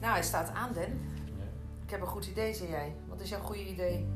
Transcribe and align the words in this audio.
Nou, 0.00 0.12
hij 0.12 0.22
staat 0.22 0.50
aan, 0.54 0.72
Den. 0.72 1.00
Ik 1.84 1.90
heb 1.90 2.00
een 2.00 2.06
goed 2.06 2.26
idee, 2.26 2.54
zei 2.54 2.68
jij. 2.70 2.94
Wat 3.08 3.20
is 3.20 3.28
jouw 3.28 3.40
goede 3.40 3.68
idee? 3.68 4.06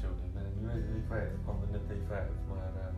Zo, 0.00 0.06
ik 0.24 0.34
ben 0.34 0.44
het 0.44 0.60
nu 0.60 0.68
even 0.70 0.92
weer 0.92 1.02
kwijt. 1.06 1.32
Ik 1.32 1.38
kwam 1.42 1.62
er 1.62 1.68
net 1.70 1.90
even 1.90 2.14
uit, 2.16 2.30
maar 2.48 2.66
eh, 2.66 2.94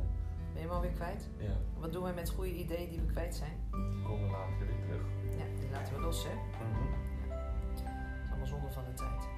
Ben 0.53 0.55
je 0.55 0.61
hem 0.61 0.71
alweer 0.71 0.91
kwijt? 0.91 1.29
ja, 1.39 1.53
Wat 1.79 1.93
doen 1.93 2.05
we 2.05 2.13
met 2.13 2.31
goede 2.31 2.55
ideeën 2.55 2.89
die 2.89 3.01
we 3.01 3.07
kwijt 3.07 3.35
zijn? 3.35 3.53
die 3.91 4.03
komen 4.03 4.31
later 4.31 4.67
weer 4.67 4.81
terug. 4.87 5.03
Ja, 5.39 5.45
die 5.61 5.71
laten 5.71 5.95
we 5.95 6.01
los, 6.01 6.25
hè? 6.25 6.31
Het 6.31 7.81
is 7.81 8.29
allemaal 8.31 8.47
zonde 8.47 8.71
van 8.71 8.85
de 8.85 8.93
tijd. 8.95 9.29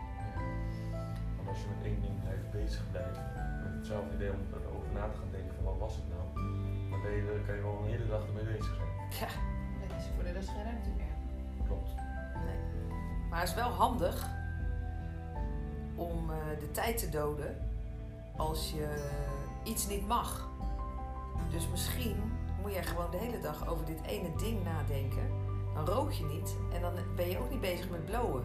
Als 1.49 1.59
je 1.63 1.67
met 1.75 1.83
één 1.91 2.01
ding 2.01 2.17
blijft 2.25 2.51
bezig 2.51 2.83
blijft, 2.91 3.21
met 3.65 3.73
hetzelfde 3.79 4.15
idee 4.15 4.33
om 4.37 4.43
erover 4.53 4.91
na 4.93 5.05
te 5.13 5.17
gaan 5.21 5.33
denken 5.37 5.55
van 5.57 5.65
wat 5.65 5.79
was 5.85 5.95
het 5.99 6.07
nou, 6.15 6.25
dan 6.91 7.01
ben 7.03 7.13
je, 7.13 7.43
kan 7.47 7.55
je 7.55 7.63
wel 7.63 7.79
een 7.83 7.91
hele 7.95 8.09
dag 8.15 8.23
ermee 8.27 8.45
bezig 8.45 8.75
zijn. 8.81 8.93
Ja, 9.21 9.31
Dan 9.89 9.97
is 9.99 10.07
voor 10.15 10.25
de 10.25 10.33
rest 10.33 10.49
geen 10.49 10.65
ruimte 10.71 10.91
meer. 10.97 11.15
Klopt. 11.67 11.91
nee. 12.47 12.59
Maar 13.31 13.41
het 13.41 13.49
is 13.49 13.55
wel 13.55 13.69
handig 13.69 14.29
om 15.95 16.31
eh, 16.31 16.37
de 16.61 16.71
tijd 16.71 16.99
te 16.99 17.09
doden 17.09 17.57
als 18.37 18.71
je 18.71 18.87
iets 19.65 19.89
niet 19.89 20.07
mag. 20.07 20.49
Dus 21.51 21.69
misschien 21.69 22.17
moet 22.63 22.73
jij 22.73 22.85
gewoon 22.85 23.11
de 23.11 23.17
hele 23.17 23.41
dag 23.41 23.69
over 23.69 23.87
dit 23.87 24.03
ene 24.03 24.37
ding 24.37 24.65
nadenken. 24.65 25.31
Dan 25.75 25.87
rook 25.87 26.13
je 26.13 26.25
niet 26.25 26.57
en 26.73 26.81
dan 26.81 26.93
ben 27.17 27.29
je 27.29 27.39
ook 27.39 27.51
niet 27.51 27.61
bezig 27.61 27.91
met 27.91 28.05
blowen. 28.05 28.45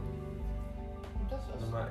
Dat 1.29 1.39
is 1.39 1.69
wel 1.69 1.85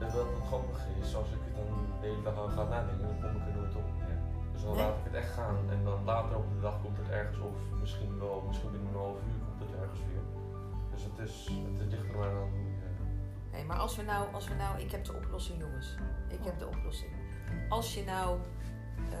Ja, 0.00 0.04
wat 0.04 0.14
wat 0.14 0.46
grappig 0.46 0.80
is, 1.00 1.14
als 1.14 1.26
ik 1.36 1.40
het 1.46 1.54
dan 1.56 1.70
de 2.00 2.06
hele 2.06 2.22
dag 2.22 2.36
aan 2.42 2.50
ga 2.50 2.64
nadenken, 2.64 3.06
dan 3.06 3.20
kom 3.20 3.40
ik 3.40 3.46
er 3.48 3.54
nooit 3.60 3.74
op. 3.76 3.86
Ja. 3.98 4.16
Dus 4.52 4.62
dan 4.62 4.72
Nee. 4.76 4.82
laat 4.84 4.96
ik 4.98 5.04
het 5.04 5.14
echt 5.14 5.32
gaan 5.32 5.56
en 5.70 5.84
dan 5.84 6.04
later 6.04 6.36
op 6.36 6.48
de 6.54 6.60
dag 6.60 6.76
komt 6.82 6.96
het 7.02 7.08
ergens 7.08 7.38
of 7.38 7.56
misschien 7.80 8.18
wel, 8.18 8.44
misschien 8.48 8.70
binnen 8.70 8.88
een 8.92 8.98
half 8.98 9.16
uur 9.26 9.38
komt 9.46 9.60
het 9.70 9.80
ergens 9.82 10.00
weer. 10.08 10.24
Dus 10.92 11.02
het 11.08 11.18
is, 11.28 11.34
het 11.78 11.90
ligt 11.92 12.08
er 12.12 12.18
maar 12.18 12.30
aan 12.30 12.50
hoe 12.50 12.58
je... 12.70 12.76
Nee, 13.52 13.64
maar 13.64 13.76
als 13.78 13.96
we 13.96 14.02
nou, 14.02 14.34
als 14.34 14.48
we 14.48 14.54
nou, 14.54 14.78
ik 14.80 14.90
heb 14.90 15.04
de 15.04 15.12
oplossing, 15.12 15.60
jongens. 15.60 15.94
Ik 16.28 16.44
heb 16.44 16.58
de 16.58 16.66
oplossing. 16.66 17.12
Als 17.68 17.94
je 17.94 18.04
nou 18.04 18.38
eh, 19.12 19.18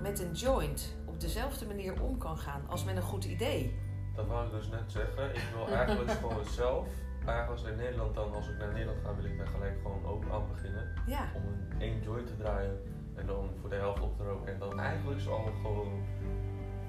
met 0.00 0.20
een 0.20 0.32
joint 0.32 0.96
op 1.06 1.20
dezelfde 1.20 1.66
manier 1.66 2.02
om 2.02 2.18
kan 2.18 2.38
gaan 2.38 2.62
als 2.68 2.84
met 2.84 2.96
een 2.96 3.02
goed 3.02 3.24
idee. 3.24 3.78
Dat 4.14 4.26
wou 4.26 4.46
ik 4.46 4.52
dus 4.52 4.68
net 4.68 4.92
zeggen. 4.92 5.34
Ik 5.34 5.42
wil 5.54 5.68
eigenlijk 5.76 6.10
gewoon 6.20 6.44
zelf, 6.44 6.86
eigenlijk 7.28 7.66
in 7.68 7.76
Nederland 7.76 8.14
dan, 8.14 8.34
als 8.34 8.48
ik 8.48 8.58
naar 8.58 8.72
Nederland 8.72 8.98
ga, 9.04 9.14
wil 9.14 9.24
ik 9.24 9.38
daar 9.38 9.46
gelijk 9.46 9.76
gewoon 9.82 10.04
ook 10.06 10.24
aan 10.32 10.48
beginnen. 10.52 10.92
Ja, 11.06 11.24
Om 11.36 11.42
een 11.46 11.80
één 11.80 12.02
joint 12.02 12.26
te 12.26 12.36
draaien 12.36 12.82
en 13.14 13.26
dan 13.26 13.50
voor 13.60 13.68
de 13.70 13.76
helft 13.76 14.00
op 14.02 14.16
te 14.16 14.24
roken. 14.24 14.52
En 14.52 14.58
dan 14.58 14.80
eigenlijk 14.80 15.20
zo 15.20 15.30
al 15.30 15.42
gewoon, 15.62 15.92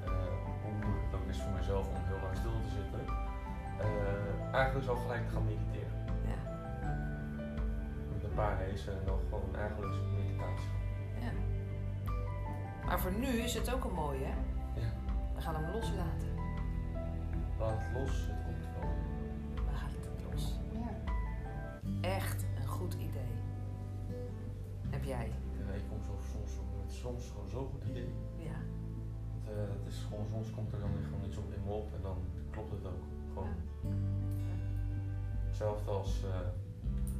eh, 0.05 0.11
hoe 0.83 0.93
het 1.05 1.15
ook 1.21 1.27
is 1.29 1.41
voor 1.41 1.51
mezelf 1.51 1.87
om 1.87 1.95
heel 1.95 2.21
lang 2.23 2.35
stil 2.37 2.51
te 2.51 2.69
zitten, 2.69 2.99
eh, 3.79 4.53
eigenlijk 4.53 4.85
zo 4.85 4.95
gelijk 4.95 5.23
te 5.27 5.33
gaan 5.33 5.45
mediteren. 5.45 5.91
ja, 6.31 6.39
Met 8.13 8.23
een 8.23 8.33
paar 8.35 8.57
races 8.59 8.87
en 8.87 9.05
dan 9.05 9.19
gewoon 9.29 9.55
eigenlijk 9.55 9.93
zo'n 9.93 10.13
meditatie. 10.15 10.69
ja. 11.21 11.31
Maar 12.85 12.99
voor 12.99 13.11
nu 13.11 13.27
is 13.27 13.53
het 13.53 13.73
ook 13.73 13.83
een 13.83 13.93
mooie, 13.93 14.25
hè? 14.25 14.35
Ja. 14.81 14.87
We 15.35 15.41
gaan 15.41 15.55
hem 15.55 15.71
loslaten. 15.73 16.31
Laat 17.59 17.71
het 17.77 18.01
los, 18.01 18.27
Heb 25.03 25.11
jij? 25.11 25.31
Ja, 25.65 25.73
ik 25.73 25.83
kom 25.89 25.99
zo, 26.03 26.13
soms, 26.31 26.51
met 26.79 26.91
soms 26.93 27.23
gewoon 27.33 27.49
zo 27.49 27.69
goed 27.71 27.83
idee. 27.89 28.09
Ja. 28.37 28.57
Het, 29.33 29.45
eh, 29.53 29.73
het 29.75 29.85
is 29.91 29.97
gewoon, 30.07 30.25
soms 30.31 30.51
komt 30.55 30.71
er 30.73 30.79
dan 30.79 30.89
gewoon 31.09 31.25
iets 31.27 31.37
op 31.37 31.53
in 31.53 31.63
me 31.65 31.71
op 31.71 31.87
en 31.95 32.01
dan 32.01 32.17
klopt 32.51 32.71
het 32.71 32.85
ook. 32.85 33.03
Gewoon. 33.33 33.55
Hetzelfde 35.47 35.91
als 35.91 36.23
eh, 36.23 36.47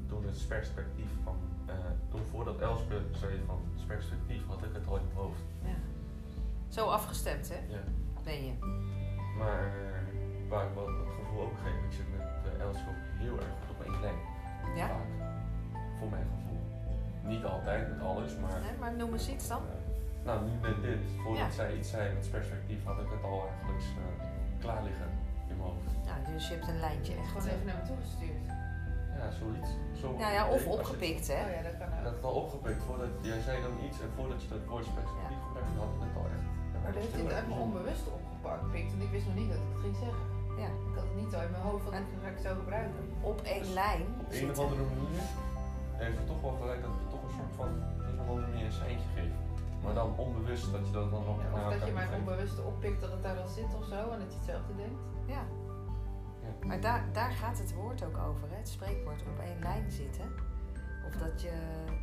toen 0.07 0.24
het 0.25 0.47
perspectief 0.47 1.12
van, 1.24 1.38
eh, 1.66 1.75
toen 2.09 2.24
voordat 2.31 2.59
Elspeth 2.59 3.18
zei 3.22 3.41
van 3.46 3.59
het 3.75 3.88
perspectief 3.88 4.46
had 4.47 4.63
ik 4.63 4.74
het 4.74 4.88
al 4.88 4.96
in 4.97 5.06
mijn 5.06 5.18
hoofd. 5.18 5.44
ja. 5.63 5.80
Zo 6.68 6.88
afgestemd, 6.88 7.50
hè? 7.50 7.59
Ja. 7.75 7.84
Ben 8.24 8.46
je? 8.46 8.53
Maar 9.38 9.63
eh, 9.66 10.50
waar 10.50 10.68
ik 10.68 10.74
wel 10.75 10.88
het 10.88 11.13
gevoel 11.19 11.41
ook 11.41 11.57
geef, 11.63 11.78
ik 11.88 11.94
zit 12.00 12.09
met 12.18 12.28
uh, 12.46 12.62
Elspeth 12.66 13.02
heel 13.24 13.36
erg 13.38 13.52
goed 13.59 13.69
op 13.75 13.86
één 13.86 14.02
lijn. 14.02 14.19
Ja? 14.75 14.88
Vaak. 14.88 15.12
Voor 16.00 16.09
mijn 16.09 16.28
gevoel. 16.36 16.53
Niet 17.31 17.44
altijd 17.45 17.89
met 17.89 18.01
alles, 18.07 18.31
maar 18.41 18.51
Nee, 18.61 18.78
maar 18.79 18.94
noem 18.94 19.13
eens 19.13 19.29
iets 19.29 19.47
dan. 19.47 19.61
eh, 19.61 20.25
nou 20.25 20.38
nu 20.50 20.51
met 20.67 20.81
dit, 20.81 21.00
voordat 21.23 21.45
Ja. 21.45 21.59
zij 21.59 21.75
iets 21.78 21.89
zei 21.89 22.13
met 22.13 22.31
perspectief 22.31 22.81
had 22.89 22.97
ik 23.06 23.09
het 23.16 23.23
al 23.31 23.39
eigenlijk 23.47 23.84
eh, 24.03 24.25
klaar 24.63 24.84
liggen 24.84 25.09
in 25.50 25.56
mijn 25.57 25.69
hoofd. 25.69 25.91
Nou, 26.09 26.17
dus 26.33 26.47
je 26.47 26.53
hebt 26.56 26.67
een 26.67 26.79
lijntje 26.88 27.13
echt. 27.22 27.28
Gewoon 27.31 27.47
eh, 27.47 27.53
even 27.53 27.66
naar 27.69 27.79
me 27.81 27.85
toe 27.89 28.00
gestuurd. 28.06 28.44
Ja, 29.19 29.25
zoiets. 29.41 29.72
Zo, 30.01 30.07
Nou 30.23 30.33
ja, 30.38 30.44
of 30.56 30.62
opgepikt, 30.78 31.25
Oh 31.29 31.35
hè? 31.35 31.41
ja, 31.57 31.62
dat 31.69 31.75
kan 31.79 31.88
Ik 31.88 31.94
ook. 31.97 32.03
had 32.07 32.16
het 32.19 32.23
al 32.29 32.35
opgepikt 32.44 32.81
voordat 32.88 33.12
jij 33.31 33.39
zei 33.47 33.56
dan 33.67 33.75
iets 33.85 33.97
en 34.06 34.09
voordat 34.17 34.39
je 34.44 34.47
dat 34.56 34.63
woord 34.72 34.85
perspectief 34.97 35.39
gebruikte, 35.47 35.78
had 35.83 35.91
ik 35.97 36.01
het 36.07 36.16
al 36.22 36.28
echt. 36.35 36.45
Maar 36.83 36.91
dat 36.94 37.01
heeft 37.01 37.16
dit 37.22 37.31
uit 37.38 37.47
mijn 37.50 37.62
onbewust 37.67 38.06
opgepakt, 38.17 38.63
pikt. 38.75 38.91
En 38.95 39.01
ik 39.07 39.12
wist 39.16 39.25
nog 39.29 39.38
niet 39.41 39.50
dat 39.53 39.62
ik 39.66 39.69
het 39.73 39.81
ging 39.85 39.97
zeggen. 40.06 40.25
Ja. 40.63 40.69
Ik 40.89 40.95
had 41.00 41.06
het 41.12 41.17
niet 41.22 41.31
zo 41.33 41.38
in 41.47 41.51
mijn 41.56 41.66
hoofd, 41.69 41.83
want 41.88 41.95
ik 42.16 42.19
ga 42.23 42.29
ik 42.35 42.39
zo 42.47 42.51
gebruiken. 42.62 43.01
Op 43.31 43.38
één 43.56 43.67
lijn 43.81 44.03
Op 44.23 44.29
een 44.39 44.50
of 44.53 44.59
andere 44.66 44.85
manier 44.94 45.23
heeft 46.03 46.17
het 46.22 46.28
toch 46.31 46.41
wel 46.47 46.56
gelijk 46.62 46.81
dat 46.85 46.94
het 47.00 47.09
een 47.33 47.39
soort 47.39 47.55
van 47.55 47.67
een 48.07 48.19
of 48.19 48.27
andere 48.27 48.47
manier 48.47 48.66
een 48.66 48.71
seintje 48.71 49.07
geeft. 49.16 49.35
Maar 49.83 49.94
dan 49.94 50.17
onbewust 50.17 50.71
dat 50.71 50.88
je 50.88 50.94
dat 50.94 51.11
dan 51.11 51.23
nog 51.25 51.38
Ja, 51.41 51.67
of 51.67 51.73
dat 51.73 51.88
je 51.88 51.94
mijn 51.94 52.07
geeft. 52.07 52.19
onbewuste 52.19 52.61
oppikt 52.61 53.01
dat 53.01 53.11
het 53.11 53.23
daar 53.23 53.38
al 53.39 53.47
zit 53.47 53.75
of 53.79 53.85
zo 53.85 54.11
en 54.11 54.19
dat 54.19 54.31
je 54.31 54.38
hetzelfde 54.38 54.75
denkt. 54.75 54.99
Ja. 55.25 55.44
Ja. 56.44 56.67
Maar 56.67 56.81
daar, 56.81 57.03
daar 57.11 57.31
gaat 57.31 57.57
het 57.57 57.73
woord 57.73 58.03
ook 58.05 58.17
over, 58.17 58.49
hè? 58.49 58.55
het 58.55 58.69
spreekwoord 58.69 59.21
op 59.21 59.39
één 59.39 59.59
lijn 59.59 59.91
zitten. 59.91 60.25
Of 61.07 61.13
dat 61.16 61.41
je, 61.41 61.49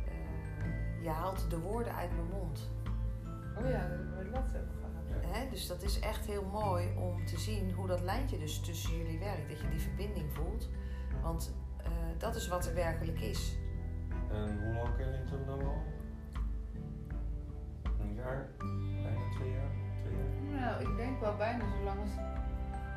eh, 0.05 1.03
je 1.03 1.09
haalt 1.09 1.49
de 1.49 1.59
woorden 1.59 1.95
uit 1.95 2.11
mijn 2.11 2.27
mond. 2.27 2.69
Oh 3.57 3.69
ja, 3.69 3.87
dat 3.87 3.97
hebben 3.97 4.17
we 4.17 4.29
laatst 4.29 4.55
over 4.55 4.73
gehad. 4.79 5.35
Hè? 5.35 5.49
Dus 5.49 5.67
dat 5.67 5.81
is 5.83 5.99
echt 5.99 6.25
heel 6.25 6.45
mooi 6.51 6.87
om 6.97 7.25
te 7.25 7.37
zien 7.39 7.71
hoe 7.71 7.87
dat 7.87 8.01
lijntje 8.01 8.37
dus 8.39 8.59
tussen 8.59 8.97
jullie 8.97 9.19
werkt. 9.19 9.49
Dat 9.49 9.59
je 9.59 9.69
die 9.69 9.79
verbinding 9.79 10.33
voelt. 10.33 10.69
Want 11.21 11.53
eh, 11.77 11.89
dat 12.17 12.35
is 12.35 12.47
wat 12.47 12.65
er 12.65 12.73
werkelijk 12.73 13.19
is. 13.19 13.57
En 14.33 14.59
hoe 14.63 14.73
lang 14.73 14.95
ken 14.97 15.07
je 15.07 15.23
hem 15.31 15.45
dan 15.45 15.61
al? 15.65 15.81
Een 17.99 18.13
jaar? 18.13 18.47
Bijna 19.03 19.25
twee 19.35 19.51
jaar? 19.51 19.71
Twee 20.01 20.15
jaar? 20.17 20.61
Nou, 20.61 20.89
ik 20.89 20.97
denk 20.97 21.19
wel 21.19 21.35
bijna 21.35 21.63
zo 21.69 21.83
lang 21.83 21.99
als 21.99 22.11
ik 22.11 22.25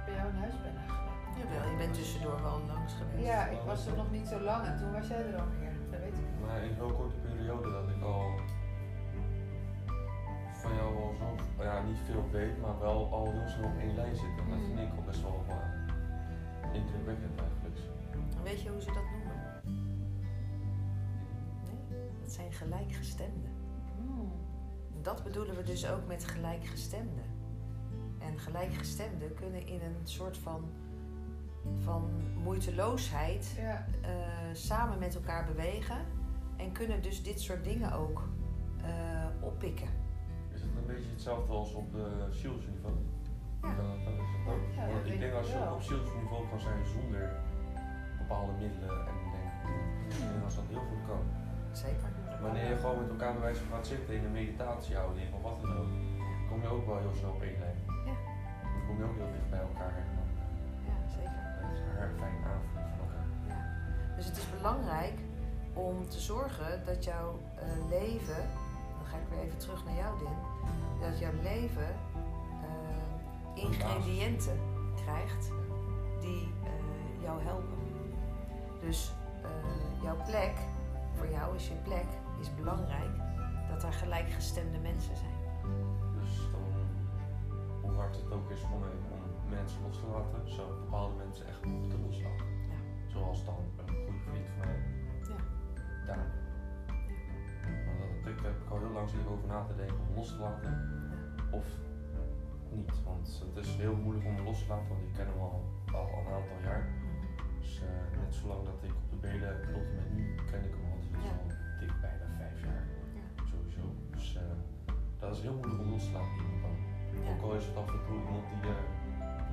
bij 0.04 0.14
jou 0.14 0.28
in 0.28 0.34
huis 0.34 0.56
ben 0.62 0.76
eigenlijk. 0.76 1.02
Jawel, 1.38 1.70
je 1.70 1.76
bent 1.76 1.94
tussendoor 1.94 2.42
wel 2.42 2.60
langs 2.66 2.92
geweest. 2.94 3.26
Ja, 3.26 3.46
ik 3.46 3.60
was 3.66 3.86
er 3.86 3.96
nog 3.96 4.10
niet 4.10 4.26
zo 4.26 4.40
lang 4.40 4.66
en 4.66 4.76
toen 4.78 4.92
was 4.92 5.06
jij 5.08 5.22
er 5.30 5.40
alweer. 5.40 5.72
Dat 5.90 6.00
weet 6.00 6.18
ik. 6.18 6.28
Maar 6.46 6.62
in 6.62 6.74
zo'n 6.74 6.96
korte 6.96 7.16
periode 7.16 7.70
dat 7.70 7.88
ik 7.88 8.02
al 8.02 8.24
van 10.52 10.74
jou 10.74 10.96
al 11.02 11.14
zo, 11.18 11.62
ja, 11.62 11.82
niet 11.82 11.98
veel 12.04 12.28
weet, 12.30 12.60
maar 12.60 12.78
wel 12.78 13.12
al 13.12 13.30
heel 13.30 13.48
snel 13.48 13.68
op 13.68 13.78
één 13.78 13.94
lijn 13.94 14.16
zit. 14.16 14.34
En 14.38 14.50
dat 14.50 14.58
vind 14.66 14.78
ik 14.78 14.96
al 14.96 15.02
best 15.06 15.22
wel 15.22 15.44
uh, 15.48 16.74
indrukwekkend 16.74 17.40
eigenlijk. 17.40 17.78
Weet 18.42 18.62
je 18.62 18.70
hoe 18.70 18.80
ze 18.80 18.92
dat 18.92 19.02
noemen? 19.12 19.53
Dat 22.34 22.42
zijn 22.42 22.68
gelijkgestemden. 22.68 23.50
Hmm. 23.96 24.32
Dat 25.02 25.24
bedoelen 25.24 25.56
we 25.56 25.62
dus 25.62 25.88
ook 25.88 26.06
met 26.06 26.24
gelijkgestemden. 26.24 27.24
En 28.18 28.38
gelijkgestemden 28.38 29.34
kunnen 29.34 29.66
in 29.66 29.80
een 29.80 30.00
soort 30.02 30.38
van, 30.38 30.64
van 31.78 32.10
moeiteloosheid 32.42 33.54
Ja, 33.56 33.86
eh, 34.02 34.10
samen 34.52 34.98
met 34.98 35.14
elkaar 35.14 35.44
bewegen. 35.44 35.96
En 36.56 36.72
kunnen 36.72 37.02
dus 37.02 37.22
dit 37.22 37.40
soort 37.40 37.64
dingen 37.64 37.92
ook 37.92 38.28
eh, 38.82 39.26
oppikken. 39.40 39.88
Is 40.52 40.60
het 40.60 40.70
een 40.76 40.86
beetje 40.86 41.10
hetzelfde 41.10 41.52
als 41.52 41.74
op 41.74 41.92
de 41.92 42.26
zielsniveau? 42.30 42.94
Ja. 43.62 43.74
Dan, 43.74 44.04
dan 44.04 44.14
is 44.14 44.30
het 44.36 44.54
ook. 44.54 44.74
Ja, 44.74 44.84
dat 44.84 44.94
Want 44.94 45.06
ik 45.06 45.20
denk 45.20 45.34
als 45.34 45.48
je 45.48 45.72
op 45.74 45.82
zielsniveau 45.82 46.48
kan 46.48 46.60
zijn 46.60 46.86
zonder 46.86 47.36
bepaalde 48.18 48.52
middelen 48.52 48.90
en 48.90 49.14
denk, 49.32 49.72
ik 50.12 50.18
denk 50.32 50.44
als 50.44 50.54
dat 50.54 50.64
heel 50.68 50.84
goed 50.90 51.06
kan. 51.06 51.44
Zeker. 51.82 52.08
Wanneer 52.40 52.68
je 52.68 52.76
gewoon 52.76 52.98
met 53.00 53.10
elkaar 53.10 53.32
bij 53.32 53.40
wijze 53.42 53.60
van 53.64 53.76
gaat 53.76 53.86
zitten 53.86 54.14
in 54.14 54.24
een 54.24 54.32
meditatiehouding 54.32 55.34
of 55.34 55.42
wat 55.42 55.60
dan 55.60 55.76
ook, 55.78 55.92
kom 56.48 56.60
je 56.62 56.68
ook 56.68 56.86
wel 56.86 56.98
heel 56.98 57.14
snel 57.14 57.30
op 57.30 57.42
één 57.42 57.58
lijn. 57.58 57.78
Ja. 58.08 58.16
Dan 58.72 58.82
kom 58.86 58.96
je 58.98 59.04
ook 59.04 59.16
heel 59.16 59.32
dicht 59.36 59.50
bij 59.50 59.60
elkaar 59.70 59.94
en 60.02 60.08
dan 60.16 60.28
Ja, 60.88 60.96
zeker. 61.16 61.40
eh, 61.60 61.68
het 61.68 61.72
is 61.78 61.80
een 61.90 61.98
erg 62.04 62.12
fijn 62.18 62.38
aanvoelen 62.52 62.90
van 62.96 63.06
elkaar. 63.06 63.26
Ja. 63.48 64.16
Dus 64.16 64.26
het 64.26 64.36
is 64.36 64.46
belangrijk 64.56 65.18
om 65.72 66.08
te 66.08 66.20
zorgen 66.20 66.84
dat 66.84 67.04
jouw 67.04 67.38
eh, 67.56 67.66
leven, 67.90 68.42
dan 68.96 69.04
ga 69.10 69.16
ik 69.16 69.26
weer 69.30 69.40
even 69.46 69.58
terug 69.58 69.84
naar 69.84 69.94
jou, 69.94 70.18
Din, 70.18 70.36
dat 71.00 71.18
jouw 71.18 71.36
leven 71.42 71.90
eh, 72.66 73.62
ingrediënten 73.64 74.58
krijgt 75.04 75.50
die 76.20 76.52
eh, 76.64 77.22
jou 77.22 77.42
helpen. 77.42 77.78
Dus 78.80 79.12
eh, 79.42 80.02
jouw 80.02 80.16
plek 80.26 80.52
voor 81.14 81.30
jou 81.30 81.54
is 81.54 81.68
je 81.68 81.74
plek, 81.74 82.06
is 82.40 82.54
belangrijk 82.54 83.16
dat 83.68 83.82
er 83.82 83.92
gelijkgestemde 83.92 84.78
mensen 84.78 85.16
zijn. 85.16 85.38
Dus 86.20 86.48
dan, 86.52 86.62
hoe 87.82 87.92
hard 88.00 88.16
het 88.16 88.32
ook 88.32 88.50
is 88.50 88.60
voor 88.60 88.78
mij 88.78 88.96
om 89.12 89.50
mensen 89.50 89.82
los 89.82 89.98
te 90.00 90.06
laten, 90.06 90.52
zou 90.52 90.72
ik 90.72 90.80
bepaalde 90.80 91.14
mensen 91.14 91.46
echt 91.46 91.64
moeten 91.64 92.06
loslaten. 92.06 92.46
Ja. 92.46 92.78
Zoals 93.06 93.44
dan 93.44 93.54
een 93.76 93.88
goede 93.88 94.18
vriend 94.18 94.48
van 94.48 94.66
mij. 94.66 94.80
Ja. 95.28 95.38
Daar. 96.06 96.26
Maar 97.84 97.96
dat, 98.00 98.32
ik 98.32 98.40
heb 98.40 98.56
ik 98.62 98.70
al 98.70 98.78
heel 98.78 98.90
lang 98.90 99.08
zitten 99.08 99.30
over 99.30 99.46
na 99.48 99.64
te 99.64 99.76
denken 99.76 99.96
om 100.08 100.14
los 100.14 100.28
te 100.28 100.38
laten. 100.38 100.72
Of 101.50 101.66
niet. 102.74 103.02
Want 103.04 103.42
het 103.54 103.64
is 103.64 103.76
heel 103.76 103.96
moeilijk 103.96 104.26
om 104.26 104.44
los 104.44 104.62
te 104.62 104.68
laten, 104.68 104.88
want 104.88 105.02
ik 105.02 105.12
ken 105.12 105.26
hem 105.26 105.40
al, 105.40 105.64
al 105.92 106.08
een 106.18 106.32
aantal 106.32 106.60
jaar. 106.62 106.88
Dus 107.60 107.82
eh, 107.82 108.20
net 108.20 108.34
zolang 108.34 108.64
dat 108.64 108.82
ik 108.82 108.90
op 108.90 109.10
de 109.10 109.16
belen 109.16 109.60
tot 109.72 109.82
en 109.82 109.94
met 109.96 110.12
nu 110.14 110.34
ken 110.50 110.64
ik 110.64 110.74
hem 110.76 110.84
al. 110.92 110.93
Dus 111.14 111.22
is 111.24 111.28
Ja. 111.28 111.34
al 111.42 111.48
dik 111.80 111.94
bijna 112.06 112.26
vijf 112.40 112.56
jaar. 112.68 112.84
Ja. 113.18 113.24
Sowieso. 113.50 113.84
Dus 114.14 114.26
eh, 114.36 114.42
dat 115.20 115.30
is 115.36 115.40
heel 115.46 115.56
moeilijk 115.58 115.80
om 115.84 115.90
los 115.94 116.04
te 116.08 116.12
laten 116.18 116.36
iemand 116.42 116.62
dan. 116.64 116.76
Ja. 117.22 117.28
Ook 117.30 117.42
al 117.46 117.52
is 117.60 117.66
het 117.68 117.76
af 117.82 117.88
en 117.96 118.00
toe 118.06 118.16
iemand 118.22 118.44
die 118.52 118.62
eh, 118.70 118.76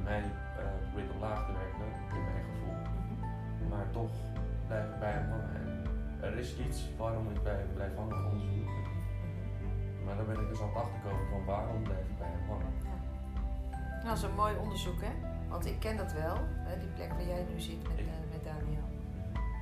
mij 0.10 0.24
eh, 0.62 0.66
probeert 0.86 1.12
omlaag 1.16 1.40
te 1.48 1.52
werken, 1.62 1.88
in 2.18 2.24
mijn 2.30 2.44
gevoel. 2.50 2.78
Mhm. 2.84 3.68
Maar 3.72 3.86
toch 4.00 4.14
blijf 4.68 4.86
ik 4.94 5.00
bij 5.06 5.12
hem 5.18 5.30
hangen. 5.36 5.56
En 5.66 5.72
er 6.28 6.38
is 6.44 6.50
iets 6.66 6.80
waarom 6.98 7.26
ik 7.36 7.40
bij 7.44 7.58
hem 7.64 7.74
blijf 7.74 7.94
hangen, 7.96 8.18
anders 8.24 8.44
doe 8.50 8.60
ik 8.62 8.70
het 8.78 8.88
niet. 8.90 8.90
Mhm. 9.26 10.04
Maar 10.06 10.16
dan 10.20 10.26
ben 10.30 10.40
ik 10.44 10.48
dus 10.52 10.62
aan 10.62 10.68
het 10.74 10.78
achterkomen 10.84 11.26
van 11.34 11.42
waarom 11.46 11.82
blijf 11.84 12.06
ik 12.14 12.18
bij 12.24 12.32
hem 12.36 12.46
hangen. 12.52 12.74
Nou, 14.04 14.04
dat 14.14 14.18
is 14.18 14.24
een 14.24 14.36
mooi 14.44 14.54
onderzoek, 14.64 15.02
hè? 15.02 15.14
Want 15.50 15.66
ik 15.66 15.80
ken 15.80 15.98
dat 15.98 16.12
wel, 16.14 16.36
die 16.80 16.90
plek 16.98 17.10
waar 17.18 17.24
jij 17.34 17.46
nu 17.54 17.60
zit 17.60 17.82
met, 17.90 18.00
Ik- 18.00 18.06
met 18.32 18.44
Daniel. 18.44 18.86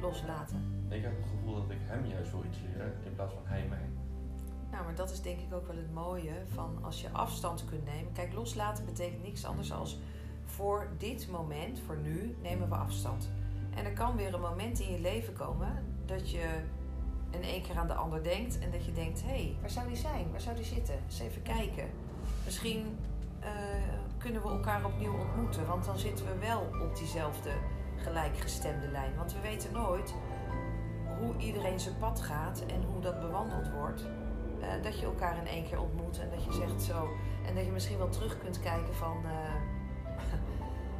Loslaten. 0.02 0.86
Ik 0.90 1.02
heb 1.02 1.16
het 1.16 1.30
gevoel 1.30 1.56
dat 1.56 1.70
ik 1.70 1.78
hem 1.82 2.06
juist 2.06 2.32
wil 2.32 2.44
iets 2.44 2.58
leren 2.62 2.94
in 3.06 3.16
plaats 3.16 3.34
van 3.34 3.44
hij 3.46 3.66
mij. 3.70 3.90
Nou, 4.72 4.84
maar 4.84 4.96
dat 4.96 5.12
is 5.12 5.22
denk 5.22 5.40
ik 5.40 5.54
ook 5.54 5.68
wel 5.68 5.76
het 5.76 5.94
mooie 5.94 6.34
van 6.54 6.78
als 6.82 7.02
je 7.02 7.10
afstand 7.10 7.66
kunt 7.66 7.86
nemen. 7.86 8.12
Kijk, 8.12 8.34
loslaten 8.34 8.86
betekent 8.86 9.24
niks 9.24 9.46
anders 9.46 9.72
als 9.72 10.00
voor 10.46 10.88
dit 10.98 11.28
moment, 11.32 11.80
voor 11.80 11.98
nu, 11.98 12.36
nemen 12.42 12.70
we 12.70 12.76
afstand. 12.76 13.30
En 13.76 13.86
er 13.86 13.94
kan 13.94 14.16
weer 14.16 14.34
een 14.34 14.42
moment 14.42 14.80
in 14.80 14.92
je 14.92 15.00
leven 15.00 15.34
komen 15.34 15.86
dat 16.06 16.32
je 16.32 16.62
in 17.30 17.44
één 17.44 17.62
keer 17.62 17.78
aan 17.78 17.88
de 17.88 17.94
ander 17.94 18.24
denkt 18.24 18.60
en 18.60 18.72
dat 18.72 18.86
je 18.86 18.92
denkt: 18.92 19.22
hé, 19.22 19.28
hey, 19.28 19.56
waar 19.62 19.70
zou 19.70 19.88
die 19.88 19.98
zijn? 19.98 20.32
Waar 20.32 20.42
zou 20.42 20.56
die 20.56 20.66
zitten? 20.66 20.96
Eens 21.06 21.20
even 21.20 21.42
kijken. 21.42 21.90
Misschien 22.46 22.98
eh, 23.40 23.50
kunnen 24.18 24.42
we 24.42 24.50
elkaar 24.50 24.86
opnieuw 24.86 25.18
ontmoeten, 25.18 25.66
want 25.68 25.86
dan 25.86 25.98
zitten 25.98 26.26
we 26.26 26.38
wel 26.40 26.62
op 26.82 26.96
diezelfde 26.96 27.52
gelijkgestemde 28.04 28.88
lijn. 28.88 29.16
Want 29.16 29.34
we 29.34 29.40
weten 29.40 29.72
nooit 29.72 30.14
hoe 31.20 31.38
iedereen 31.38 31.80
zijn 31.80 31.98
pad 31.98 32.22
gaat 32.22 32.64
en 32.68 32.84
hoe 32.92 33.02
dat 33.02 33.20
bewandeld 33.20 33.72
wordt. 33.72 34.08
Eh, 34.62 34.84
dat 34.84 35.00
je 35.00 35.06
elkaar 35.06 35.38
in 35.38 35.48
één 35.48 35.64
keer 35.64 35.82
ontmoet 35.82 36.20
en 36.20 36.30
dat 36.30 36.44
je 36.44 36.54
zegt 36.54 36.82
zo. 36.82 37.08
En 37.46 37.56
dat 37.56 37.66
je 37.66 37.72
misschien 37.72 37.98
wel 37.98 38.10
terug 38.10 38.38
kunt 38.38 38.60
kijken 38.60 38.96
van. 38.96 39.18
eh, 39.26 39.54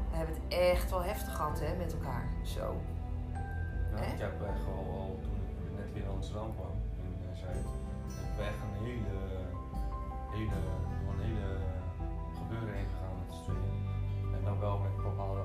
we 0.10 0.16
hebben 0.18 0.36
het 0.36 0.54
echt 0.54 0.90
wel 0.90 1.04
heftig 1.04 1.36
gehad 1.36 1.60
hè, 1.60 1.76
met 1.78 1.94
elkaar. 1.94 2.28
Zo. 2.44 2.76
Nou, 3.92 4.04
ik 4.04 4.20
heb 4.20 4.42
echt 4.42 4.66
al, 4.68 4.86
al 5.00 5.20
toen 5.22 5.36
ik 5.36 5.78
net 5.80 5.94
weer 5.94 6.04
in 6.04 6.10
Amsterdam 6.10 6.56
kwam, 6.56 6.76
in 7.04 7.36
Zuid, 7.38 7.66
heb 8.08 8.34
ik 8.34 8.46
echt 8.46 8.62
een 8.66 8.86
hele, 8.86 9.18
hele, 10.36 10.60
een 11.10 11.20
hele 11.26 11.50
gebeuren 12.40 12.74
heen 12.76 12.88
gegaan 12.94 13.16
met 13.22 13.36
z'n 13.36 13.44
tweeën. 13.44 13.78
En 14.36 14.44
dan 14.44 14.60
wel 14.60 14.78
met 14.78 14.96
bepaalde, 15.04 15.42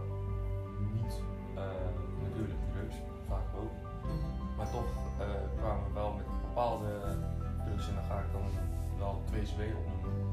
zw 9.42 9.60
opnoemen. 9.60 10.26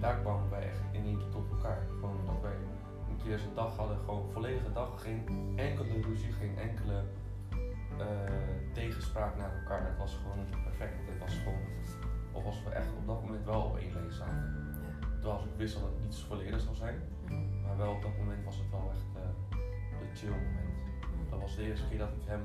Daar 0.00 0.16
kwamen 0.16 0.50
wij 0.50 0.62
echt 0.62 0.80
in 0.92 1.04
één 1.04 1.18
keer 1.18 1.28
tot 1.28 1.50
elkaar. 1.50 1.86
Gewoon 1.88 2.16
dat 2.26 2.40
wij 2.42 2.56
een 3.08 3.16
keer 3.24 3.38
zo'n 3.38 3.54
dag 3.54 3.76
hadden, 3.76 3.98
gewoon 3.98 4.22
een 4.26 4.32
volledige 4.32 4.72
dag, 4.72 5.02
geen 5.02 5.52
enkele 5.56 6.00
ruzie, 6.00 6.32
geen 6.32 6.58
enkele 6.58 7.02
eh, 7.98 8.06
tegenspraak 8.72 9.36
naar 9.36 9.52
elkaar. 9.58 9.86
Het 9.86 9.98
was 9.98 10.18
gewoon 10.22 10.62
perfect. 10.64 10.96
Het 11.06 11.18
was 11.18 11.34
gewoon, 11.34 11.62
of 12.32 12.44
als 12.44 12.62
we 12.64 12.70
echt 12.70 12.88
op 12.98 13.06
dat 13.06 13.22
moment 13.22 13.44
wel 13.44 13.62
op 13.62 13.76
één 13.76 13.92
lijn 13.92 14.12
zaten. 14.12 14.80
Ja. 14.82 15.06
Terwijl 15.20 15.44
ik 15.44 15.56
wist 15.56 15.74
dat 15.74 15.82
het 15.82 16.00
niet 16.00 16.16
volledig 16.16 16.60
zou 16.60 16.74
zijn, 16.74 16.96
maar 17.62 17.76
wel 17.76 17.92
op 17.92 18.02
dat 18.02 18.16
moment 18.16 18.44
was 18.44 18.56
het 18.56 18.70
wel 18.70 18.90
echt 18.94 19.22
eh 19.22 19.58
een 20.00 20.16
chill 20.16 20.30
moment. 20.30 21.30
Dat 21.30 21.40
was 21.40 21.56
de 21.56 21.62
eerste 21.62 21.88
keer 21.88 21.98
dat 21.98 22.08
ik 22.08 22.24
hem 22.24 22.42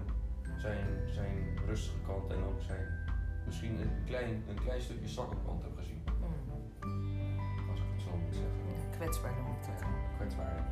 zijn, 0.58 0.86
zijn 1.08 1.60
rustige 1.66 2.00
kant 2.06 2.32
en 2.32 2.44
ook 2.44 2.62
zijn 2.62 2.88
misschien 3.46 3.82
een 3.82 4.04
klein, 4.06 4.44
een 4.50 4.60
klein 4.64 4.82
stukje 4.82 5.08
zwakke 5.08 5.36
kant 5.46 5.64
heb 5.64 5.72
gezien. 5.78 6.03
Kwetsbaar 8.98 9.32
noem 9.34 9.52
ik 9.52 9.66
dat. 9.66 9.80
Ja, 9.80 9.88
kwetsbaarheid. 10.18 10.64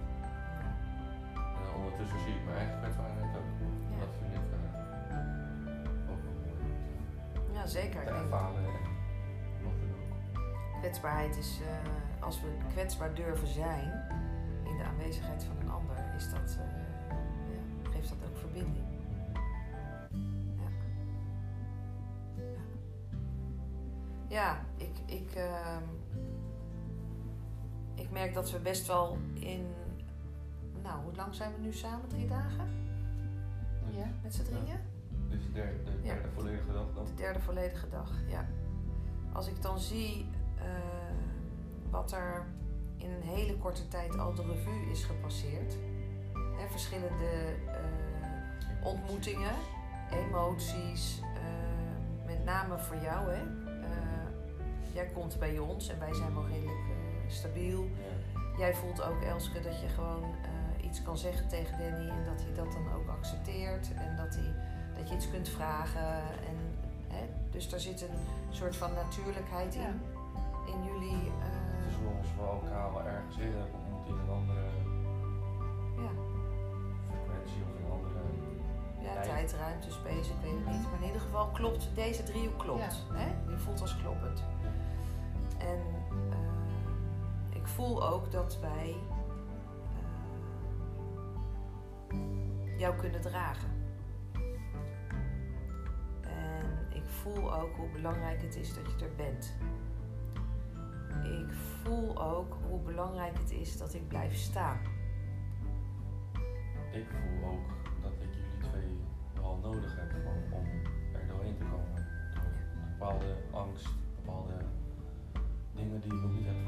En 1.34 1.76
ondertussen 1.76 2.20
zie 2.20 2.34
ik 2.34 2.46
mijn 2.46 2.58
eigen 2.58 2.80
kwetsbaarheid 2.80 3.36
ook. 3.36 3.50
Ja. 3.92 4.00
Dat 4.00 4.10
vind 4.20 4.34
ik 4.34 4.42
eh, 4.52 6.12
ook 6.12 6.22
wel 6.24 6.34
mooi. 6.34 7.54
Ja, 7.54 7.66
zeker. 7.68 8.04
Te 8.06 8.10
ervaren 8.10 8.66
en 8.66 8.72
wat 9.64 9.74
dan 9.80 9.90
ook. 10.00 10.80
kwetsbaarheid 10.80 11.38
is, 11.38 11.60
eh, 11.62 12.24
als 12.24 12.42
we 12.42 12.48
kwetsbaar 12.74 13.14
durven 13.14 13.48
zijn 13.48 13.88
in 14.64 14.78
de 14.78 14.84
aanwezigheid 14.84 15.44
van 15.44 15.58
een 15.62 15.72
ander, 15.72 16.14
is 16.16 16.30
dat, 16.30 16.58
eh, 16.60 16.66
ja, 17.10 17.90
geeft 17.92 18.10
dat 18.10 18.18
ook 18.30 18.38
verbinding. 18.38 18.86
Ja. 20.58 20.70
Ja, 24.28 24.60
ja 24.60 24.60
ik, 24.78 24.98
ik, 25.06 25.40
ik 28.22 28.28
merk 28.34 28.44
dat 28.46 28.52
we 28.52 28.60
best 28.60 28.88
wel 28.88 29.18
in. 29.34 29.66
Nou, 30.84 31.04
hoe 31.04 31.16
lang 31.16 31.36
zijn 31.36 31.52
we 31.56 31.62
nu 31.62 31.74
samen? 31.74 32.08
Drie 32.08 32.28
dagen? 32.28 32.70
Ja. 33.90 34.06
Met 34.24 34.34
z'n 34.34 34.44
drieën? 34.44 34.80
Dus 35.30 35.44
de 35.46 35.52
derde, 35.52 35.84
de 35.84 35.92
Ja. 36.08 36.16
volledige 36.34 36.74
dag 36.74 36.86
dan. 36.96 37.06
De 37.06 37.14
derde 37.14 37.40
volledige 37.40 37.90
dag, 37.90 38.12
ja. 38.28 38.46
Als 39.34 39.48
ik 39.48 39.62
dan 39.62 39.80
zie 39.80 40.30
eh, 40.58 40.66
wat 41.90 42.12
er 42.12 42.46
in 42.98 43.12
een 43.12 43.22
hele 43.22 43.58
korte 43.58 43.88
tijd 43.88 44.18
al 44.18 44.34
de 44.34 44.42
revue 44.46 44.92
is 44.92 45.04
gepasseerd. 45.04 45.74
Hè, 46.34 46.68
verschillende 46.70 47.56
eh, 47.68 48.86
ontmoetingen, 48.88 49.56
emoties, 50.12 51.22
eh, 51.22 52.26
met 52.26 52.44
name 52.46 52.80
voor 52.80 52.98
jou. 52.98 53.32
Hè. 53.32 53.42
Jij 54.94 55.06
komt 55.06 55.40
bij 55.40 55.58
ons 55.60 55.90
en 55.90 56.00
wij 56.00 56.14
zijn 56.14 56.34
wel 56.34 56.48
redelijk 56.48 56.91
stabiel. 57.32 57.84
Ja. 57.84 58.58
Jij 58.58 58.74
voelt 58.76 59.02
ook, 59.04 59.22
Elske, 59.22 59.60
dat 59.62 59.82
je 59.82 59.88
gewoon 59.88 60.24
eh, 60.24 60.86
iets 60.86 61.04
kan 61.04 61.18
zeggen 61.18 61.48
tegen 61.48 61.78
Danny 61.78 62.10
en 62.10 62.26
dat 62.26 62.42
hij 62.44 62.54
dat 62.56 62.72
dan 62.72 62.94
ook 62.94 63.08
accepteert. 63.10 63.94
En 63.96 64.16
dat, 64.16 64.36
hij, 64.36 64.54
dat 64.98 65.10
je 65.10 65.16
iets 65.16 65.30
kunt 65.30 65.50
vragen. 65.50 66.08
En, 66.50 66.58
hè, 67.08 67.24
dus 67.52 67.70
daar 67.70 67.80
zit 67.80 68.02
een 68.02 68.18
soort 68.50 68.76
van 68.76 68.94
natuurlijkheid 68.94 69.74
Ja. 69.74 69.82
in. 69.82 70.02
In 70.74 70.84
jullie. 70.84 71.32
Het 71.42 71.88
is 71.88 71.94
eh, 71.96 72.00
zoals 72.02 72.28
we 72.38 72.42
elkaar 72.68 72.92
wel 72.94 73.04
ergens 73.04 73.38
eerder 73.38 73.60
hebben 73.60 73.80
ontmoet 73.80 74.08
in 74.08 74.18
een 74.24 74.30
andere 74.40 74.66
ja, 76.06 76.12
frequentie 77.10 77.62
of 77.68 77.72
een 77.80 77.92
andere. 77.98 78.20
ja, 79.06 79.14
Tijd. 79.14 79.26
tijd, 79.28 79.54
ruimte, 79.54 79.92
space, 79.92 80.30
ik 80.36 80.40
weet 80.44 80.58
het 80.60 80.68
niet. 80.74 80.84
Maar 80.90 81.00
in 81.02 81.06
ieder 81.06 81.22
geval 81.22 81.48
klopt, 81.48 81.90
deze 81.94 82.24
driehoek 82.24 82.60
klopt. 82.60 82.96
Hè? 83.14 83.28
Die 83.48 83.58
voelt 83.58 83.82
als 83.82 83.98
kloppend. 84.02 84.44
En 85.58 85.78
eh, 85.78 86.01
voel 87.76 88.10
ook 88.10 88.32
dat 88.32 88.60
wij 88.60 88.96
eh, 92.10 92.80
jou 92.80 92.96
kunnen 92.96 93.22
dragen. 93.22 93.70
En 96.22 96.88
ik 96.94 97.06
voel 97.06 97.54
ook 97.54 97.76
hoe 97.76 97.90
belangrijk 97.90 98.42
het 98.42 98.56
is 98.56 98.74
dat 98.74 98.86
je 98.86 99.06
er 99.06 99.16
bent. 99.16 99.56
Ik 101.24 101.54
voel 101.54 102.24
ook 102.24 102.58
hoe 102.68 102.80
belangrijk 102.80 103.38
het 103.38 103.52
is 103.52 103.78
dat 103.78 103.94
ik 103.94 104.08
blijf 104.08 104.36
staan. 104.36 104.78
Ik 106.92 107.08
voel 107.10 107.50
ook 107.50 107.68
dat 108.02 108.12
ik 108.12 108.34
jullie 108.34 108.70
twee 108.72 109.00
wel 109.34 109.58
nodig 109.62 109.96
heb 109.96 110.12
gewoon 110.12 110.60
om 110.60 110.66
er 111.14 111.28
doorheen 111.28 111.56
te 111.56 111.64
komen. 111.64 112.08
Door 112.34 112.44
bepaalde 112.90 113.36
angst, 113.52 113.90
bepaalde 114.16 114.54
dingen 115.76 116.02
die 116.02 116.14
ik 116.14 116.22
nog 116.22 116.34
niet 116.34 116.46
heb 116.46 116.66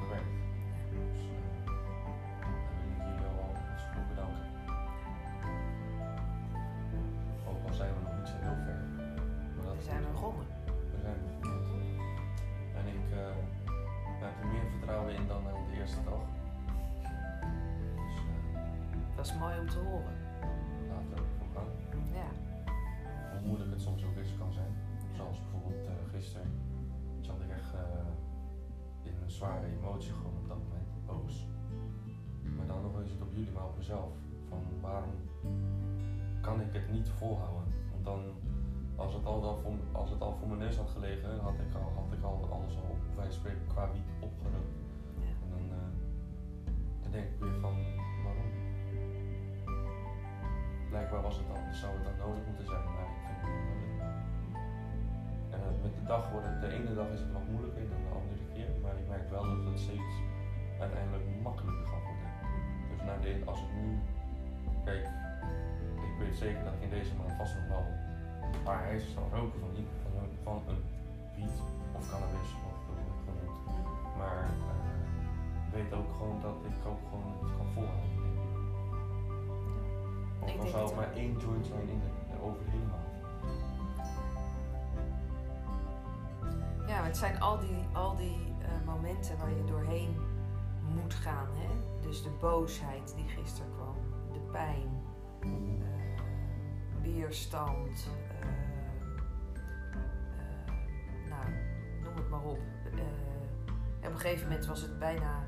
te 19.74 19.80
horen. 19.80 20.16
ervoor 21.12 21.48
gaan. 21.54 21.70
Ja, 22.14 22.30
Hoe 23.32 23.48
moeilijk 23.48 23.72
het 23.72 23.82
soms 23.82 24.06
ook 24.06 24.16
is 24.16 24.38
kan 24.38 24.54
zijn. 24.54 24.74
gisteren 26.12 26.52
zat 27.22 27.40
ik 27.42 27.50
echt 27.50 27.74
in 29.04 29.14
een 29.24 29.32
zware 29.32 29.68
emotie 29.68 30.14
gewoon 30.14 30.38
op 30.42 30.48
dat 30.48 30.58
moment, 30.58 30.88
boos. 31.06 31.48
Maar 32.58 32.68
dan 32.68 32.82
nog 32.82 33.00
eens 33.02 33.12
het 33.12 33.22
op 33.22 33.34
jullie, 33.34 33.52
maar 33.52 33.66
op 33.66 33.78
mezelf. 33.78 34.12
Van 34.50 34.60
waarom 34.82 35.14
kan 36.42 36.62
ik 36.62 36.74
het 36.74 36.92
niet 36.92 37.10
volhouden? 37.10 37.74
Want 37.92 38.06
dan, 38.06 38.22
als 38.96 39.14
het 39.14 39.26
al, 39.26 39.42
dan 39.42 39.58
voor, 39.58 39.72
als 39.92 40.10
het 40.10 40.22
al 40.22 40.34
voor 40.36 40.48
mijn 40.48 40.60
neus 40.60 40.78
had 40.78 40.90
gelegen, 40.90 41.40
had 41.40 41.54
ik 41.54 41.74
al, 41.76 41.92
had 41.96 42.14
ik 42.18 42.24
al 42.24 42.48
alles 42.52 42.76
al 42.76 42.96
wijze 43.16 43.32
van 43.32 43.40
spreken 43.40 43.68
qua 43.68 43.92
wiet 43.92 44.10
opgerookt. 44.20 44.76
Ja. 45.20 45.28
En 45.44 45.50
dan, 45.50 45.78
eh, 45.78 45.92
dan 47.02 47.12
denk 47.12 47.26
ik 47.26 47.40
weer 47.40 47.60
van, 47.60 47.74
waarom? 48.24 48.52
Blijkbaar 50.94 51.28
was 51.30 51.38
het 51.42 51.48
dan, 51.52 51.62
zou 51.82 51.92
het 51.98 52.06
dan 52.08 52.18
nodig 52.24 52.44
moeten 52.50 52.68
zijn, 52.74 52.86
maar 52.96 53.08
ik 53.16 53.22
vind 53.26 53.38
het 53.42 53.52
niet 53.56 53.68
nodig. 53.72 53.94
Eh, 55.54 55.74
met 55.86 55.94
de 55.98 56.04
dag 56.14 56.24
wordt 56.34 56.48
de 56.66 56.70
ene 56.78 56.92
dag 57.00 57.10
is 57.16 57.22
het 57.24 57.32
wat 57.38 57.48
moeilijker 57.52 57.84
dan 57.92 58.02
de 58.08 58.14
andere 58.20 58.44
keer, 58.54 58.72
maar 58.82 58.96
ik 59.02 59.08
merk 59.14 59.28
wel 59.36 59.46
dat 59.52 59.62
het 59.70 59.80
steeds 59.88 60.16
uiteindelijk 60.84 61.26
makkelijker 61.48 61.88
gaat 61.92 62.06
worden. 62.10 62.32
Dus 62.90 63.02
na 63.08 63.14
de, 63.24 63.32
als 63.52 63.60
ik 63.66 63.72
nu, 63.80 63.88
kijk, 64.88 65.04
ik 66.10 66.14
weet 66.22 66.36
zeker 66.46 66.62
dat 66.68 66.76
ik 66.78 66.84
in 66.88 66.94
deze 66.98 67.14
maand 67.18 67.34
vast 67.42 67.54
nog 67.58 67.68
wel 67.74 67.86
een 68.54 68.66
paar 68.68 68.82
ijzers 68.92 69.14
zal 69.18 69.28
roken 69.38 69.60
van, 69.64 69.72
van, 70.04 70.14
een, 70.22 70.32
van 70.46 70.56
een 70.72 70.82
wiet 71.38 71.58
of 71.98 72.04
cannabis, 72.12 72.50
genoemd. 72.86 73.22
Maar 74.20 74.40
eh, 74.70 74.88
ik 75.66 75.72
weet 75.76 75.92
ook 76.00 76.10
gewoon 76.18 76.40
dat 76.48 76.58
ik 76.70 76.78
ook 76.92 77.04
gewoon 77.10 77.30
het 77.44 77.54
kan 77.58 77.70
volhouden. 77.76 78.33
Al 80.52 80.58
denk 80.58 80.70
zou 80.70 80.96
maar 80.96 81.14
één 81.14 81.38
joint 81.40 81.66
zijn 81.66 81.90
in 81.90 82.00
de, 82.00 82.42
over 82.42 82.64
de 82.66 82.72
hele 82.72 82.86
maand. 82.86 83.02
Ja, 86.88 86.98
maar 86.98 87.06
het 87.06 87.18
zijn 87.18 87.42
al 87.42 87.60
die, 87.60 87.86
al 87.94 88.16
die 88.16 88.56
eh, 88.62 88.86
momenten 88.86 89.38
waar 89.38 89.50
je 89.50 89.64
doorheen 89.64 90.16
moet 90.96 91.14
gaan. 91.14 91.48
Hè? 91.54 91.70
Dus 92.08 92.24
de 92.24 92.30
boosheid 92.30 93.16
die 93.16 93.28
gisteren 93.28 93.72
kwam, 93.76 93.96
de 94.32 94.40
pijn, 94.52 95.04
eh, 95.42 95.50
weerstand, 97.02 98.08
eh, 98.40 98.48
nou, 101.30 101.46
noem 102.04 102.16
het 102.16 102.30
maar 102.30 102.44
op. 102.44 102.60
Op 104.06 104.20
een 104.20 104.20
gegeven 104.20 104.48
moment 104.48 104.66
was 104.66 104.82
het 104.82 105.00
bijna, 105.00 105.48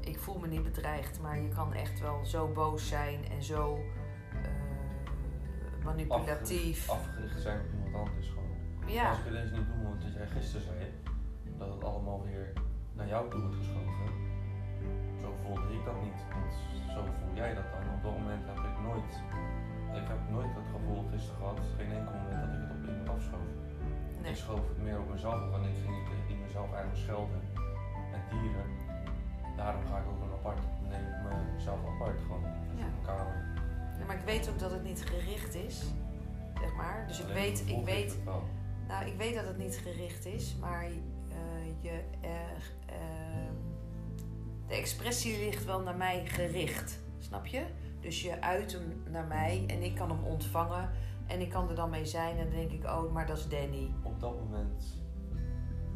ik 0.00 0.18
voel 0.18 0.38
me 0.38 0.46
niet 0.46 0.62
bedreigd, 0.62 1.20
maar 1.20 1.40
je 1.40 1.48
kan 1.48 1.72
echt 1.72 2.00
wel 2.00 2.24
zo 2.24 2.48
boos 2.48 2.88
zijn 2.88 3.28
en 3.30 3.42
zo 3.42 3.78
manipulatief. 5.84 6.90
Afgericht 6.90 7.40
zijn 7.40 7.60
op 7.60 7.66
iemand 7.72 7.94
anders 8.08 8.28
gewoon. 8.28 8.50
Ja, 8.86 9.08
Als 9.08 9.18
ik 9.18 9.24
het 9.24 9.34
eens 9.34 9.50
niet 9.50 9.66
doe, 9.66 9.82
want 9.82 10.02
jij 10.14 10.26
gisteren 10.26 10.66
zei, 10.66 10.78
dat 11.58 11.68
het 11.74 11.84
allemaal 11.84 12.22
weer 12.22 12.52
naar 12.92 13.08
jou 13.08 13.30
toe 13.30 13.40
wordt 13.40 13.56
geschoven. 13.56 14.08
Zo 15.20 15.34
voelde 15.42 15.68
ik 15.76 15.84
dat 15.84 15.98
niet, 16.02 16.20
want 16.34 16.52
zo 16.94 17.00
voel 17.18 17.34
jij 17.34 17.54
dat 17.54 17.64
dan. 17.72 17.94
Op 17.96 18.02
dat 18.02 18.12
moment 18.18 18.42
heb 18.46 18.58
ik 18.70 18.76
nooit, 18.88 19.12
ik 20.02 20.06
heb 20.12 20.20
nooit 20.30 20.52
het 20.58 20.68
gevoel 20.74 21.00
gisteren 21.12 21.38
gehad, 21.40 21.58
geen 21.78 21.92
enkel 21.98 22.14
moment 22.22 22.40
dat 22.42 22.50
ik 22.56 22.60
het 22.64 22.72
op 22.76 22.82
iemand 22.88 23.08
afschoof. 23.16 23.48
nee. 24.22 24.30
Ik 24.32 24.36
schoof 24.44 24.64
het 24.72 24.80
meer 24.86 24.98
op 25.04 25.08
mezelf 25.14 25.38
af 25.46 25.52
en 25.58 25.64
ik 25.72 25.76
ging 25.84 25.96
in 26.32 26.40
mezelf 26.46 26.68
eigenlijk 26.72 27.02
schelden 27.04 27.40
en 28.14 28.20
dieren. 28.30 28.68
Daarom 29.56 29.82
ga 29.90 29.96
ik 30.02 30.06
ook 30.12 30.20
een 30.24 30.32
apart, 30.38 30.62
neem 30.90 31.04
ik 31.12 31.52
mezelf 31.56 31.80
apart 31.92 32.18
gewoon 32.26 32.42
Ja. 32.42 32.84
in 32.84 32.92
mijn 32.94 33.06
kamer. 33.10 33.36
Ja, 34.02 34.08
maar 34.08 34.16
ik 34.16 34.24
weet 34.24 34.48
ook 34.48 34.58
dat 34.58 34.70
het 34.70 34.82
niet 34.82 35.04
gericht 35.04 35.54
is, 35.54 35.84
zeg 36.60 36.74
maar. 36.74 37.04
Dus 37.06 37.18
ik 37.18 37.24
Alleen 37.24 37.36
weet, 37.36 37.68
ik 37.68 37.84
weet, 37.84 38.18
nou, 38.88 39.06
ik 39.06 39.16
weet 39.16 39.34
dat 39.34 39.44
het 39.44 39.58
niet 39.58 39.76
gericht 39.76 40.26
is, 40.26 40.56
maar 40.60 40.84
eh, 40.84 40.92
je, 41.80 42.02
eh, 42.20 42.30
ehm, 42.86 43.54
de 44.66 44.74
expressie 44.74 45.38
ligt 45.38 45.64
wel 45.64 45.80
naar 45.80 45.96
mij 45.96 46.26
gericht, 46.26 47.00
snap 47.18 47.46
je? 47.46 47.64
Dus 48.00 48.22
je 48.22 48.40
uit 48.40 48.72
hem 48.72 49.02
naar 49.10 49.26
mij 49.26 49.64
en 49.66 49.82
ik 49.82 49.94
kan 49.94 50.10
hem 50.10 50.24
ontvangen 50.24 50.90
en 51.26 51.40
ik 51.40 51.50
kan 51.50 51.68
er 51.68 51.74
dan 51.74 51.90
mee 51.90 52.06
zijn 52.06 52.36
en 52.36 52.44
dan 52.44 52.54
denk 52.54 52.70
ik, 52.70 52.84
oh, 52.84 53.12
maar 53.12 53.26
dat 53.26 53.38
is 53.38 53.48
Danny. 53.48 53.90
Op 54.02 54.20
dat 54.20 54.38
moment 54.38 54.84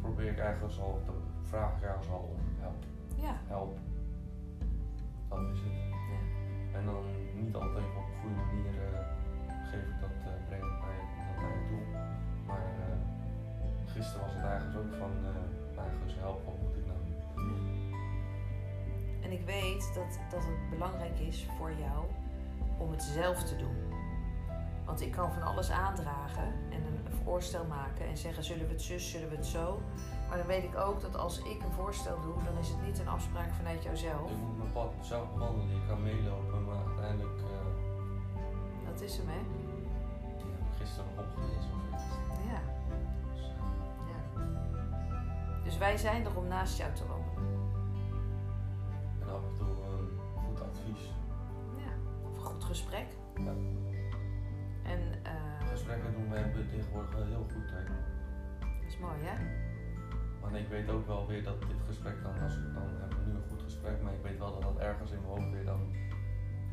probeer 0.01 0.31
ik 0.31 0.39
eigenlijk 0.39 0.79
al, 0.79 1.01
vraag 1.41 1.77
ik 1.77 1.83
eigenlijk 1.83 2.13
al 2.13 2.35
om 2.35 2.39
help. 2.59 2.85
Ja, 3.15 3.37
help. 3.47 3.77
Dat 5.29 5.39
is 5.39 5.59
het. 5.59 5.71
Ja. 5.91 6.79
En 6.79 6.85
dan 6.85 7.03
niet 7.45 7.55
altijd 7.55 7.89
op 8.01 8.05
een 8.09 8.19
goede 8.21 8.37
manier 8.43 8.73
eh, 8.85 8.99
geef 9.69 9.85
ik 9.91 9.99
dat, 10.03 10.15
eh, 10.29 10.47
breng 10.47 10.63
ik 10.71 10.77
naar 10.83 10.95
je, 10.99 11.05
dat 11.27 11.37
naar 11.41 11.53
je 11.57 11.63
toe. 11.71 11.85
Maar 12.47 12.65
eh, 12.83 12.97
gisteren 13.93 14.21
was 14.25 14.33
het 14.35 14.45
eigenlijk 14.51 14.77
ook 14.81 14.93
van, 15.01 15.11
eigenlijk 15.85 16.19
help, 16.19 16.45
wat 16.45 16.57
moet 16.63 16.77
ik 16.77 16.85
nou 16.85 16.97
en 19.27 19.33
ik 19.33 19.45
weet 19.45 19.91
dat, 19.93 20.19
dat 20.29 20.43
het 20.43 20.69
belangrijk 20.69 21.19
is 21.19 21.45
voor 21.57 21.71
jou 21.79 22.05
om 22.77 22.91
het 22.91 23.03
zelf 23.03 23.43
te 23.43 23.55
doen. 23.55 23.86
Want 24.87 25.01
ik 25.01 25.11
kan 25.11 25.31
van 25.31 25.41
alles 25.43 25.69
aandragen 25.71 26.53
en 26.69 26.85
een 26.85 27.11
voorstel 27.23 27.65
maken 27.65 28.07
en 28.07 28.17
zeggen: 28.17 28.43
zullen 28.43 28.65
we 28.67 28.71
het 28.71 28.81
zus, 28.81 29.09
zullen 29.09 29.29
we 29.29 29.35
het 29.35 29.45
zo? 29.45 29.81
Maar 30.29 30.37
dan 30.37 30.47
weet 30.47 30.63
ik 30.63 30.77
ook 30.77 31.01
dat 31.01 31.15
als 31.15 31.39
ik 31.39 31.63
een 31.63 31.71
voorstel 31.71 32.21
doe, 32.21 32.43
dan 32.43 32.57
is 32.57 32.67
het 32.67 32.81
niet 32.85 32.99
een 32.99 33.07
afspraak 33.07 33.53
vanuit 33.53 33.83
jouzelf. 33.83 34.31
Ik 34.31 34.37
moet 34.37 34.57
mijn 34.57 34.71
pad 34.71 34.93
zelf 35.01 35.33
bewandelen, 35.33 35.75
je 35.75 35.87
kan 35.87 36.03
meelopen, 36.03 36.65
maar 36.65 36.85
uiteindelijk, 36.87 37.39
eh, 37.39 38.91
Dat 38.91 39.01
is 39.01 39.17
hem, 39.17 39.27
hè? 39.27 39.39
die 40.37 40.51
heb 40.51 40.71
ik 40.71 40.77
gisteren 40.79 41.09
opgelezen 41.17 41.71
of 41.77 41.93
iets. 41.93 42.03
Ja. 42.51 42.61
Dus, 43.33 43.41
eh, 43.43 43.55
ja. 44.11 44.41
Dus 45.63 45.77
wij 45.77 45.97
zijn 45.97 46.25
er 46.25 46.37
om 46.37 46.47
naast 46.47 46.77
jou 46.77 46.93
te 46.93 47.07
wandelen. 47.07 47.55
en 49.21 49.29
af 49.29 49.43
en 49.43 49.55
toe 49.57 49.67
een 49.67 50.09
goed 50.47 50.61
advies. 50.61 51.11
Ja. 51.77 51.91
Of 52.29 52.37
een 52.37 52.43
goed 52.43 52.63
gesprek. 52.63 53.07
Ja. 53.35 53.51
En 54.93 55.01
eh, 55.23 55.69
Gesprekken 55.69 56.13
doen 56.13 56.29
wij 56.29 56.51
tegenwoordig 56.71 57.11
wel 57.13 57.25
heel 57.25 57.45
goed. 57.53 57.69
Hè. 57.75 57.83
dat 58.59 58.87
is 58.87 58.97
mooi, 58.97 59.19
hè? 59.21 59.35
Want 60.41 60.55
ik 60.55 60.67
weet 60.67 60.89
ook 60.89 61.07
wel 61.07 61.27
weer 61.27 61.43
dat 61.43 61.61
dit 61.61 61.81
gesprek 61.87 62.23
dan, 62.23 62.33
als 62.43 62.55
ik 62.55 62.73
dan 62.73 62.89
heb 63.03 63.11
nu 63.25 63.31
een 63.33 63.49
goed 63.49 63.61
gesprek, 63.61 64.01
maar 64.01 64.13
ik 64.13 64.21
weet 64.21 64.37
wel 64.37 64.51
dat 64.51 64.61
dat 64.61 64.77
ergens 64.77 65.11
in 65.11 65.21
mijn 65.21 65.33
hoofd 65.33 65.51
weer 65.51 65.65
dan 65.65 65.81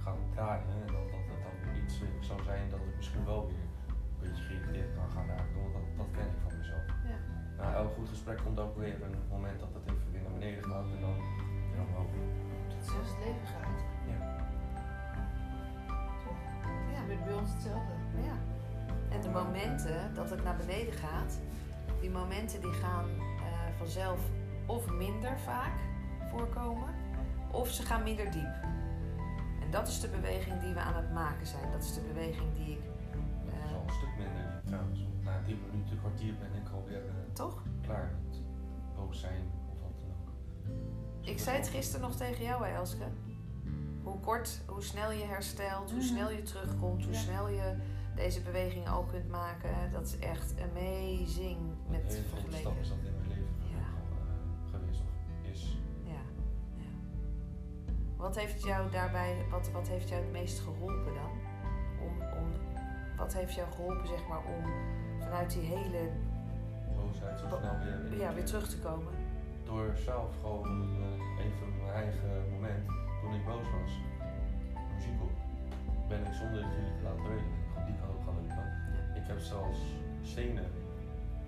gaat 0.04 0.18
draaien. 0.35 0.64
En 0.87 0.92
dan 0.97 1.04
dat 1.14 1.25
het 1.30 1.40
dan 1.47 1.56
weer 1.62 1.83
iets 1.83 1.99
weer 2.00 2.16
zou 2.21 2.42
zijn 2.42 2.71
dat 2.71 2.80
ik 2.88 2.97
misschien 2.97 3.25
wel 3.25 3.47
weer 3.47 3.66
een 3.88 4.21
beetje 4.21 4.44
geïrriteerd 4.44 4.94
kan 4.94 5.11
gaan 5.14 5.26
raken. 5.26 5.56
Want 5.62 5.73
dat, 5.76 5.87
dat 5.97 6.11
ken 6.16 6.28
ik 6.33 6.38
van 6.47 6.59
mezelf. 6.59 6.87
Ja. 7.11 7.18
Na 7.59 7.75
elk 7.75 7.92
goed 7.94 8.09
gesprek 8.09 8.38
komt 8.44 8.59
ook 8.59 8.76
weer 8.76 9.02
een 9.02 9.16
moment 9.28 9.61
dat 9.61 9.73
het 9.76 9.85
even 9.90 10.12
weer 10.12 10.23
naar 10.23 10.37
beneden 10.38 10.64
gaat 10.64 10.87
en 10.94 11.00
dan 11.06 11.16
weer 11.71 11.83
omhoog. 11.87 12.11
Zo 12.88 13.00
is 13.04 13.11
het 13.14 13.21
leven 13.25 13.47
gaat. 13.54 13.80
Ja. 14.11 14.18
Ja. 14.26 14.42
Het 16.90 16.99
gebeurt 17.00 17.25
bij 17.25 17.35
ons 17.35 17.52
hetzelfde. 17.52 18.03
Ja. 18.23 18.37
En 19.16 19.21
de 19.21 19.28
momenten 19.28 20.14
dat 20.14 20.30
het 20.30 20.44
naar 20.44 20.56
beneden 20.56 20.92
gaat, 20.92 21.38
die 22.00 22.11
momenten 22.11 22.61
die 22.61 22.73
gaan 22.73 23.04
eh, 23.18 23.78
vanzelf 23.78 24.21
of 24.66 24.90
minder 24.90 25.38
vaak 25.38 25.73
voorkomen, 26.30 26.94
of 27.50 27.68
ze 27.71 27.83
gaan 27.83 28.02
minder 28.02 28.30
diep. 28.30 28.54
En 29.61 29.71
dat 29.71 29.88
is 29.88 30.00
de 30.00 30.09
beweging 30.09 30.61
die 30.61 30.75
we 30.75 30.80
aan 30.80 30.94
het 30.94 31.12
maken 31.12 31.47
zijn. 31.47 31.71
Dat 31.73 31.83
is 31.83 31.94
de 31.94 32.00
beweging 32.00 32.54
die 32.56 32.73
ik. 32.73 32.83
Is 32.83 33.52
eh, 33.52 33.71
een 33.87 33.92
stuk 33.92 34.09
minder 34.18 34.42
diep 34.52 34.66
trouwens. 34.66 35.00
Want 35.02 35.25
na 35.25 35.40
10 35.47 35.61
minuten, 35.71 35.99
kwartier 35.99 36.35
ben 36.38 36.54
ik 36.62 36.68
alweer 36.75 36.97
eh, 37.09 37.33
toch? 37.33 37.62
klaar 37.83 38.11
met 38.28 38.40
boos 38.97 39.21
zijn 39.21 39.50
of 39.71 39.80
wat 39.80 40.00
dan 40.00 40.11
ook. 40.11 41.28
Ik 41.28 41.38
zei 41.38 41.56
het 41.56 41.68
gisteren 41.68 42.06
nog 42.09 42.16
tegen 42.16 42.44
jou, 42.44 42.64
hè, 42.66 42.75
Elske. 42.75 43.04
Hoe 44.02 44.21
kort, 44.21 44.61
hoe 44.66 44.83
snel 44.83 45.11
je 45.12 45.25
herstelt, 45.25 45.90
hoe 45.90 45.99
Mhm. 45.99 46.09
snel 46.09 46.30
je 46.30 46.42
terugkomt, 46.42 47.04
hoe 47.04 47.12
Ja. 47.12 47.18
snel 47.18 47.49
je 47.49 47.75
deze 48.14 48.42
beweging 48.42 48.88
al 48.88 49.02
kunt 49.04 49.28
maken. 49.28 49.71
Dat 49.92 50.06
is 50.06 50.18
echt 50.18 50.54
amazing 50.71 51.59
Een 51.59 51.76
met 51.90 52.02
hele 52.02 52.23
grote 52.23 52.28
vergeleken. 52.28 52.59
stap 52.59 52.78
is 52.80 52.88
dat 52.88 52.99
in 52.99 53.14
mijn 53.16 53.28
leven 53.28 53.54
Ja. 53.59 53.76
eh, 53.76 54.71
geweest 54.71 55.00
of 55.00 55.50
is. 55.50 55.78
Ja, 56.02 56.21
ja. 56.76 56.90
Wat 58.16 58.37
heeft 58.37 58.62
jou 58.64 58.90
daarbij, 58.90 59.44
wat, 59.50 59.71
wat 59.71 59.88
heeft 59.88 60.09
jou 60.09 60.23
het 60.23 60.33
meest 60.33 60.59
geholpen 60.61 61.14
dan? 61.14 61.30
Om, 62.02 62.21
om, 62.38 62.52
wat 63.16 63.35
heeft 63.35 63.54
jou 63.54 63.71
geholpen, 63.73 64.06
zeg 64.09 64.28
maar, 64.28 64.38
om 64.44 64.64
vanuit 65.21 65.50
die 65.52 65.62
hele, 65.62 66.11
Boosheid 66.97 67.38
zo 67.40 67.47
snel 67.49 67.78
weer. 67.78 68.12
in 68.12 68.18
ja, 68.18 68.35
weer 68.35 68.44
terug 68.44 68.68
te 68.68 68.78
komen? 68.78 69.12
Door 69.64 69.97
zelf 69.97 70.37
gewoon 70.40 70.66
eh, 71.02 71.44
even 71.44 71.76
mijn 71.83 71.94
eigen 71.94 72.50
moment, 72.52 72.87
toen 73.21 73.35
ik 73.35 73.44
boos 73.44 73.66
was, 73.80 73.92
muziek 74.94 75.23
op, 75.23 75.30
ben 76.09 76.21
ik 76.26 76.33
zonder 76.33 76.62
het 76.64 76.73
jullie 76.75 76.97
te 76.97 77.02
laten 77.02 77.23
weten, 77.28 77.52
heeft 79.44 79.56
zelfs 79.56 79.80
stenen 80.32 80.68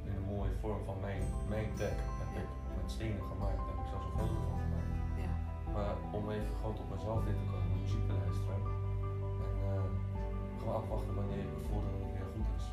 in 0.07 0.13
een 0.17 0.29
mooie 0.35 0.55
vorm 0.61 0.81
van 0.85 0.99
mijn, 1.07 1.23
mijn 1.55 1.69
deck. 1.81 1.99
Heb 2.21 2.31
ik 2.43 2.49
met 2.79 2.89
stenen 2.97 3.25
gemaakt, 3.33 3.61
daar 3.65 3.73
heb 3.73 3.81
ik 3.85 3.91
zelfs 3.93 4.07
een 4.09 4.17
foto 4.19 4.37
van 4.49 4.59
gemaakt. 4.65 4.93
Ja. 5.25 5.33
Maar 5.75 5.95
om 6.17 6.25
even 6.37 6.55
groot 6.61 6.79
op 6.83 6.89
mezelf 6.95 7.21
in 7.31 7.39
te 7.41 7.47
komen, 7.51 7.81
muziek 7.83 8.05
te 8.09 8.15
luisteren. 8.23 8.61
En 9.45 9.55
eh, 9.67 9.87
gewoon 10.59 10.77
afwachten 10.81 11.15
wanneer 11.21 11.45
ik 11.47 11.67
voel 11.67 11.81
dat 11.85 11.95
weer 12.17 12.29
goed 12.35 12.51
is. 12.59 12.67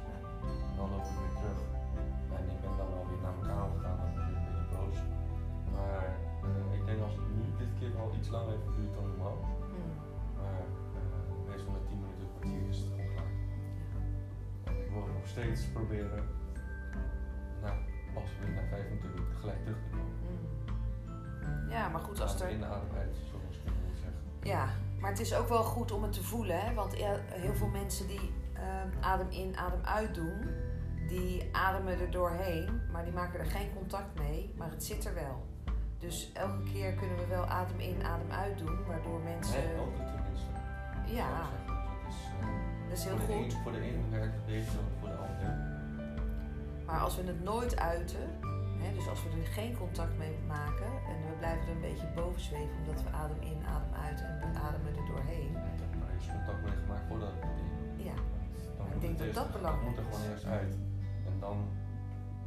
En 0.70 0.74
dan 0.78 0.88
loop 0.92 1.06
ik 1.12 1.18
weer 1.24 1.36
terug. 1.40 1.62
En 2.38 2.44
ik 2.54 2.60
ben 2.64 2.74
dan 2.80 2.90
wel 2.94 3.06
weer 3.10 3.22
naar 3.26 3.36
mijn 3.38 3.50
kamer 3.52 3.72
gegaan, 3.76 4.00
en 4.06 4.12
ben 4.16 4.28
ik 4.30 4.36
een 4.36 4.46
beetje 4.46 4.72
boos. 4.76 4.98
Maar 5.76 6.06
eh, 6.48 6.78
ik 6.78 6.84
denk 6.88 7.00
als 7.08 7.16
het 7.20 7.28
nu 7.38 7.44
dit 7.62 7.72
keer 7.78 7.92
wel 8.00 8.10
iets 8.18 8.30
langer 8.34 8.52
heeft 8.54 8.68
geduurd 8.70 8.94
dan 8.98 9.06
normaal. 9.12 9.38
Hmm. 9.72 9.94
Maar 10.38 10.64
eh, 10.98 11.02
meestal 11.50 11.74
met 11.78 11.86
10 11.92 12.00
minuten 12.04 12.28
kwartier 12.32 12.62
is 12.74 12.80
het 12.84 13.03
weer 19.02 19.38
gelijk 19.40 19.62
terug 19.64 19.78
te 19.84 19.90
komen. 19.90 20.12
Mm. 20.22 21.70
Ja, 21.70 21.90
maar 21.90 22.02
goed, 22.02 22.22
als 22.22 22.42
er... 22.42 22.50
In 22.50 22.60
de 22.60 22.66
adem 22.66 22.90
uit, 22.98 23.16
zoals 23.30 23.56
ik 23.56 23.64
wil 23.64 23.96
zeggen. 24.02 24.20
Ja, 24.44 24.68
maar 25.00 25.10
het 25.10 25.20
is 25.20 25.36
ook 25.36 25.48
wel 25.50 25.64
goed 25.64 25.92
om 25.92 26.04
het 26.04 26.14
te 26.14 26.24
voelen, 26.24 26.60
hè? 26.60 26.74
want 26.74 26.94
heel 27.30 27.54
veel 27.56 27.68
mensen 27.68 28.08
die 28.08 28.32
ehm, 28.54 28.88
adem 29.02 29.30
in, 29.30 29.58
adem 29.58 29.84
uit 29.84 30.16
doen, 30.16 30.48
die 31.08 31.50
ademen 31.52 32.00
er 32.00 32.12
doorheen, 32.12 32.82
maar 32.92 33.04
die 33.04 33.14
maken 33.14 33.40
er 33.40 33.46
geen 33.46 33.74
contact 33.76 34.20
mee, 34.20 34.54
maar 34.58 34.70
het 34.70 34.84
zit 34.84 35.06
er 35.06 35.14
wel. 35.14 35.46
Dus 35.98 36.32
elke 36.34 36.64
keer 36.64 36.94
kunnen 36.94 37.18
we 37.18 37.26
wel 37.28 37.46
adem 37.46 37.80
in, 37.80 38.04
adem 38.04 38.32
uit 38.32 38.58
doen, 38.58 38.86
waardoor 38.88 39.20
mensen. 39.20 39.64
Nee, 39.64 39.78
altijd 39.78 40.08
tenminste. 40.14 40.50
Ja. 41.06 41.28
Dus 41.28 41.66
dat 41.68 42.08
is, 42.08 42.16
eh, 42.40 42.48
dat 42.90 42.98
is 42.98 43.04
heel 43.04 43.18
voor 43.18 43.28
de 43.28 43.34
goed. 43.34 43.54
een- 43.54 43.62
voor 43.62 43.72
de 43.72 43.80
ene 43.82 44.10
werkt 44.10 44.34
het 44.36 44.46
beter 44.46 44.80
Maar 46.94 47.02
als 47.02 47.16
we 47.16 47.24
het 47.34 47.44
nooit 47.44 47.76
uiten, 47.80 48.26
hè, 48.84 48.88
dus 48.98 49.08
als 49.08 49.24
we 49.24 49.30
er 49.30 49.46
geen 49.60 49.74
contact 49.78 50.18
mee 50.18 50.36
maken 50.48 50.92
en 51.10 51.16
we 51.28 51.34
blijven 51.42 51.66
er 51.68 51.76
een 51.76 51.82
beetje 51.90 52.08
boven 52.16 52.42
zweven 52.50 52.76
omdat 52.82 53.04
we 53.04 53.10
adem 53.10 53.42
in, 53.52 53.60
adem 53.76 53.94
uit 54.08 54.20
en 54.28 54.34
we 54.40 54.60
ademen 54.68 54.92
er 55.00 55.08
doorheen. 55.14 55.52
Heb 55.56 55.94
er 56.08 56.14
eens 56.16 56.28
contact 56.36 56.62
mee 56.66 56.78
gemaakt 56.84 57.06
voordat 57.10 57.30
het 57.34 57.42
deed. 57.42 58.06
Ja, 58.10 58.18
Dan 58.78 58.86
Ik 58.96 59.02
denk 59.06 59.14
het 59.14 59.18
dat 59.18 59.28
eerst- 59.28 59.42
dat 59.42 59.52
belangrijk 59.58 59.86
moet 59.88 59.98
er 60.02 60.08
gewoon 60.10 60.26
eerst 60.32 60.46
uit. 60.60 60.74
En 61.30 61.36
dan 61.46 61.58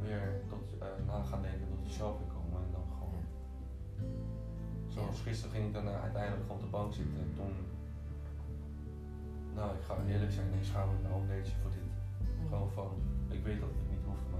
weer 0.05 0.25
tot, 0.51 0.65
eh, 0.83 0.87
na 1.09 1.17
gaan 1.29 1.41
denken 1.47 1.67
tot 1.73 1.81
jezelf 1.89 2.13
weer 2.21 2.31
komen. 2.37 2.57
En 2.65 2.71
dan 2.77 2.85
gewoon. 2.97 3.23
Zoals 4.93 5.17
gisteren 5.27 5.53
ging 5.55 5.65
ik 5.69 5.73
dan 5.79 5.87
eh, 5.91 6.01
uiteindelijk 6.07 6.43
gewoon 6.45 6.59
op 6.61 6.65
de 6.67 6.75
bank 6.77 6.89
zitten. 6.99 7.17
En 7.25 7.31
toen. 7.39 7.53
Nou, 9.57 9.69
ik 9.77 9.83
ga 9.87 9.93
eerlijk 10.13 10.33
zijn, 10.37 10.47
ik 10.61 10.67
schaam 10.71 10.87
me 10.89 10.97
wel 11.09 11.19
een 11.23 11.33
beetje 11.35 11.55
voor 11.61 11.71
dit. 11.77 11.87
Mm. 11.89 12.47
Gewoon 12.49 12.71
van, 12.79 12.89
ik 13.37 13.41
weet 13.47 13.59
dat 13.65 13.73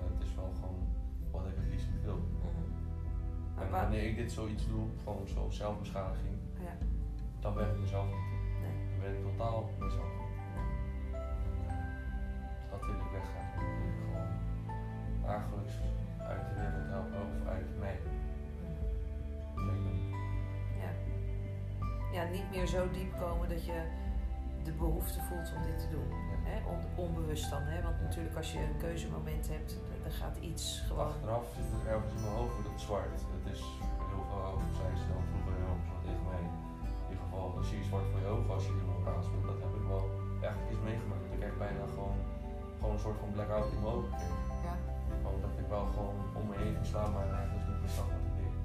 maar 0.02 0.12
het 0.18 0.24
is 0.28 0.36
wel 0.36 0.52
gewoon 0.60 0.88
wat 1.32 1.46
ik 1.46 1.54
het 1.56 1.68
liefst 1.72 1.88
wil. 2.04 2.16
Mhm. 2.18 3.62
En 3.62 3.70
wa- 3.72 3.82
wanneer 3.82 4.04
ik 4.10 4.16
dit 4.16 4.32
zoiets 4.32 4.68
doe, 4.68 4.86
gewoon 5.04 5.28
zo 5.28 5.50
zelfbeschadiging, 5.50 6.36
Ja. 6.60 6.74
dan 7.40 7.54
ben 7.54 7.70
ik 7.70 7.80
mezelf 7.80 8.06
niet. 8.06 8.30
Nee. 8.64 8.76
Dan 8.90 9.00
ben 9.02 9.14
ik 9.18 9.22
totaal 9.24 9.70
mezelf. 9.80 10.12
Dat 12.72 12.80
wil 12.86 12.96
ik 12.96 13.12
weggaan. 13.12 13.48
Ik 13.54 13.76
wil 13.80 13.92
gewoon 14.04 14.34
dagelijks 15.22 15.74
uit 16.20 16.42
de 16.48 16.54
wereld 16.62 16.88
helpen 16.90 17.22
of 17.22 17.48
uit 17.48 17.80
mij. 17.80 18.00
Zeker. 19.56 19.96
Ja. 20.82 20.92
ja, 22.12 22.30
niet 22.30 22.50
meer 22.52 22.66
zo 22.68 22.90
diep 22.92 23.18
komen 23.20 23.50
dat 23.50 23.66
je 23.66 23.82
de 24.68 24.74
behoefte 24.86 25.20
voelt 25.28 25.50
om 25.56 25.62
dit 25.70 25.80
te 25.84 25.90
doen. 25.96 26.10
Hè? 26.50 26.56
On- 26.74 26.88
onbewust 27.06 27.48
dan, 27.54 27.64
hè? 27.74 27.78
want 27.88 27.98
natuurlijk 28.08 28.36
als 28.42 28.50
je 28.54 28.60
een 28.68 28.78
keuzemoment 28.86 29.46
hebt, 29.56 29.72
dan 30.04 30.12
gaat 30.22 30.38
iets 30.50 30.64
gewoon. 30.88 31.08
Achteraf 31.12 31.46
zit 31.56 31.70
er 31.76 31.84
ergens 31.94 32.14
in 32.18 32.22
mijn 32.26 32.38
hoofd 32.40 32.56
dat 32.70 32.80
zwart. 32.88 33.18
Het 33.38 33.46
is 33.56 33.62
heel 34.12 34.24
veel 34.30 34.42
ogen, 34.52 34.70
zei 34.80 34.90
ze 35.02 35.06
dan 35.14 35.24
vroeger 35.32 35.54
heel 35.64 35.78
zo 35.90 35.96
tegen 36.08 36.26
mij. 36.32 36.44
In 37.04 37.10
ieder 37.12 37.24
geval, 37.26 37.46
dan 37.56 37.64
zie 37.70 37.78
je 37.82 37.88
zwart 37.92 38.08
voor 38.12 38.22
je 38.26 38.30
ogen 38.36 38.52
als 38.58 38.66
je 38.68 38.74
helemaal 38.78 39.04
raast 39.10 39.30
bent. 39.34 39.46
Dat 39.52 39.60
heb 39.66 39.74
ik 39.80 39.86
wel 39.96 40.04
echt 40.50 40.60
iets 40.72 40.82
meegemaakt. 40.90 41.26
Ik 41.38 41.42
heb 41.48 41.56
bijna 41.66 41.84
gewoon, 41.96 42.18
gewoon 42.80 42.94
een 42.96 43.06
soort 43.06 43.20
van 43.24 43.30
blackout 43.36 43.68
in 43.76 43.80
mijn 43.84 43.94
ogen 43.98 44.10
gekregen. 44.14 44.44
Ja. 44.68 44.76
Gewoon 45.24 45.42
dat 45.46 45.54
ik 45.62 45.68
wel 45.76 45.86
gewoon 45.96 46.18
om 46.40 46.44
me 46.50 46.56
heen 46.62 46.74
ging 46.78 46.88
slaan, 46.92 47.12
maar 47.16 47.28
eigenlijk 47.40 47.66
niet 47.70 47.80
meer 47.84 47.94
zag 48.00 48.08
wat 48.16 48.24
ik 48.30 48.34
deed. 48.42 48.56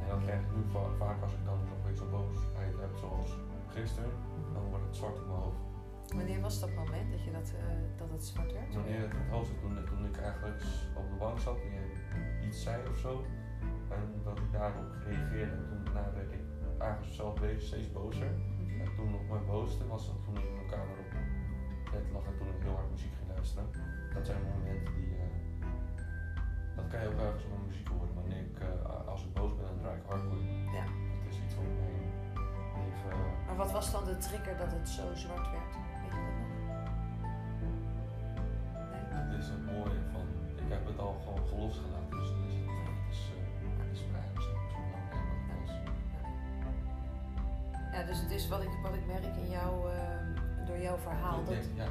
En 0.00 0.06
dat 0.12 0.20
krijg 0.24 0.40
ik 0.46 0.50
nu 0.56 0.60
va- 0.74 0.94
vaak 1.04 1.18
als 1.26 1.34
ik 1.38 1.42
dan 1.50 1.58
nog 1.70 1.80
weer 1.86 1.96
zo 2.02 2.06
boosheid 2.14 2.74
heb, 2.84 2.92
zoals 3.04 3.30
gisteren, 3.76 4.10
dan 4.54 4.64
wordt 4.70 4.84
het 4.84 4.96
zwart 4.96 5.16
in 5.16 5.26
mijn 5.26 5.38
hoofd. 5.40 5.60
Wanneer 6.18 6.40
was 6.40 6.60
dat 6.60 6.74
moment 6.74 7.10
dat, 7.14 7.24
je 7.24 7.32
dat, 7.32 7.52
eh, 7.58 7.64
dat 7.96 8.10
het 8.10 8.24
zwart 8.24 8.52
werd? 8.52 8.74
Wanneer 8.74 9.00
het 9.00 9.12
in 9.12 9.18
het 9.24 9.30
hoofd 9.30 9.46
zit, 9.48 9.60
toen, 9.60 9.84
toen 9.90 10.04
ik 10.04 10.16
eigenlijk 10.16 10.62
op 11.00 11.06
de 11.10 11.16
bank 11.18 11.38
zat 11.38 11.58
en 11.60 11.70
je 11.76 12.46
iets 12.46 12.62
zei 12.62 12.88
of 12.88 12.96
zo, 12.98 13.24
en 13.96 14.04
dat 14.24 14.38
ik 14.38 14.52
daarop 14.52 14.90
reageerde. 15.06 15.52
En 15.52 15.66
toen 15.68 15.84
daarna 15.84 16.12
werd 16.12 16.32
ik 16.32 16.44
eigenlijk 16.78 17.12
zelf 17.12 17.40
bezig, 17.40 17.62
steeds 17.62 17.92
bozer. 17.92 18.30
Mhm. 18.32 18.80
En 18.80 18.88
toen 18.96 19.14
op 19.14 19.28
mijn 19.28 19.46
boosste 19.46 19.86
was 19.86 20.06
dat 20.06 20.18
toen 20.24 20.36
ik 20.36 20.44
in 20.50 20.54
mijn 20.54 20.70
kamer 20.74 20.96
op 21.04 21.10
bed 21.92 22.06
lag 22.12 22.24
en 22.30 22.36
toen 22.38 22.48
ik 22.56 22.62
heel 22.66 22.74
hard 22.74 22.90
muziek 22.90 23.14
ging 23.18 23.28
luisteren. 23.34 23.66
Dat 24.14 24.26
zijn 24.26 24.42
momenten 24.42 24.94
die. 24.94 25.10
eh, 25.16 25.30
dat 26.76 26.86
kan 26.90 27.00
je 27.00 27.08
ook 27.08 27.20
ergens 27.26 27.44
op 27.44 27.50
mijn 27.50 27.66
muziek 27.66 27.88
horen. 27.88 28.14
Wanneer 28.14 28.42
ik, 28.50 28.58
eh, 28.58 29.08
als 29.12 29.22
ik 29.24 29.32
boos 29.32 29.56
ben, 29.56 29.66
dan 29.66 29.78
draai 29.82 29.96
ik 30.00 30.06
hardcore. 30.08 30.42
Ja. 30.76 30.84
Dat 31.22 31.32
is 31.32 31.38
iets 31.44 31.54
wat 31.54 31.64
mij. 31.64 32.11
Eh, 33.10 33.46
Maar 33.46 33.56
wat 33.56 33.72
was 33.72 33.92
dan 33.92 34.04
de 34.04 34.16
trigger 34.16 34.56
dat 34.56 34.72
het 34.72 34.88
zo 34.88 35.14
zwart 35.14 35.46
werd? 35.56 35.72
Weet 36.02 36.12
je 36.14 36.20
dat 36.26 36.36
nog? 36.40 36.50
Nee? 38.92 39.28
dat 39.30 39.38
is 39.40 39.46
het 39.54 39.62
mooie 39.72 40.00
van. 40.12 40.26
Ik 40.62 40.68
heb 40.74 40.86
het 40.86 40.98
al 40.98 41.14
gewoon 41.24 41.44
losgelaten. 41.60 42.10
Dus 42.18 42.28
dan 42.34 42.44
is 42.50 42.54
het. 42.54 42.70
Het 42.98 43.10
is, 43.14 43.20
eh, 43.36 43.40
het 43.82 43.90
is 43.96 44.02
mij 44.12 44.20
eigenlijk 44.20 44.58
niet 44.62 44.70
zo 44.74 44.78
belangrijk 44.86 45.24
wat 45.30 45.38
het 45.40 45.48
was. 45.58 45.70
Ja, 47.94 48.00
dus 48.10 48.18
het 48.24 48.30
is 48.38 48.44
wat 48.48 48.62
ik, 48.62 48.72
wat 48.86 48.94
ik 49.00 49.04
merk 49.06 49.24
in 49.44 49.50
jou, 49.58 49.72
eh, 49.92 50.66
door 50.66 50.78
jouw 50.86 50.98
verhaal. 51.08 51.34
Toen 51.36 51.44
Dat, 51.44 51.54
deed- 51.54 51.76
ja, 51.82 51.84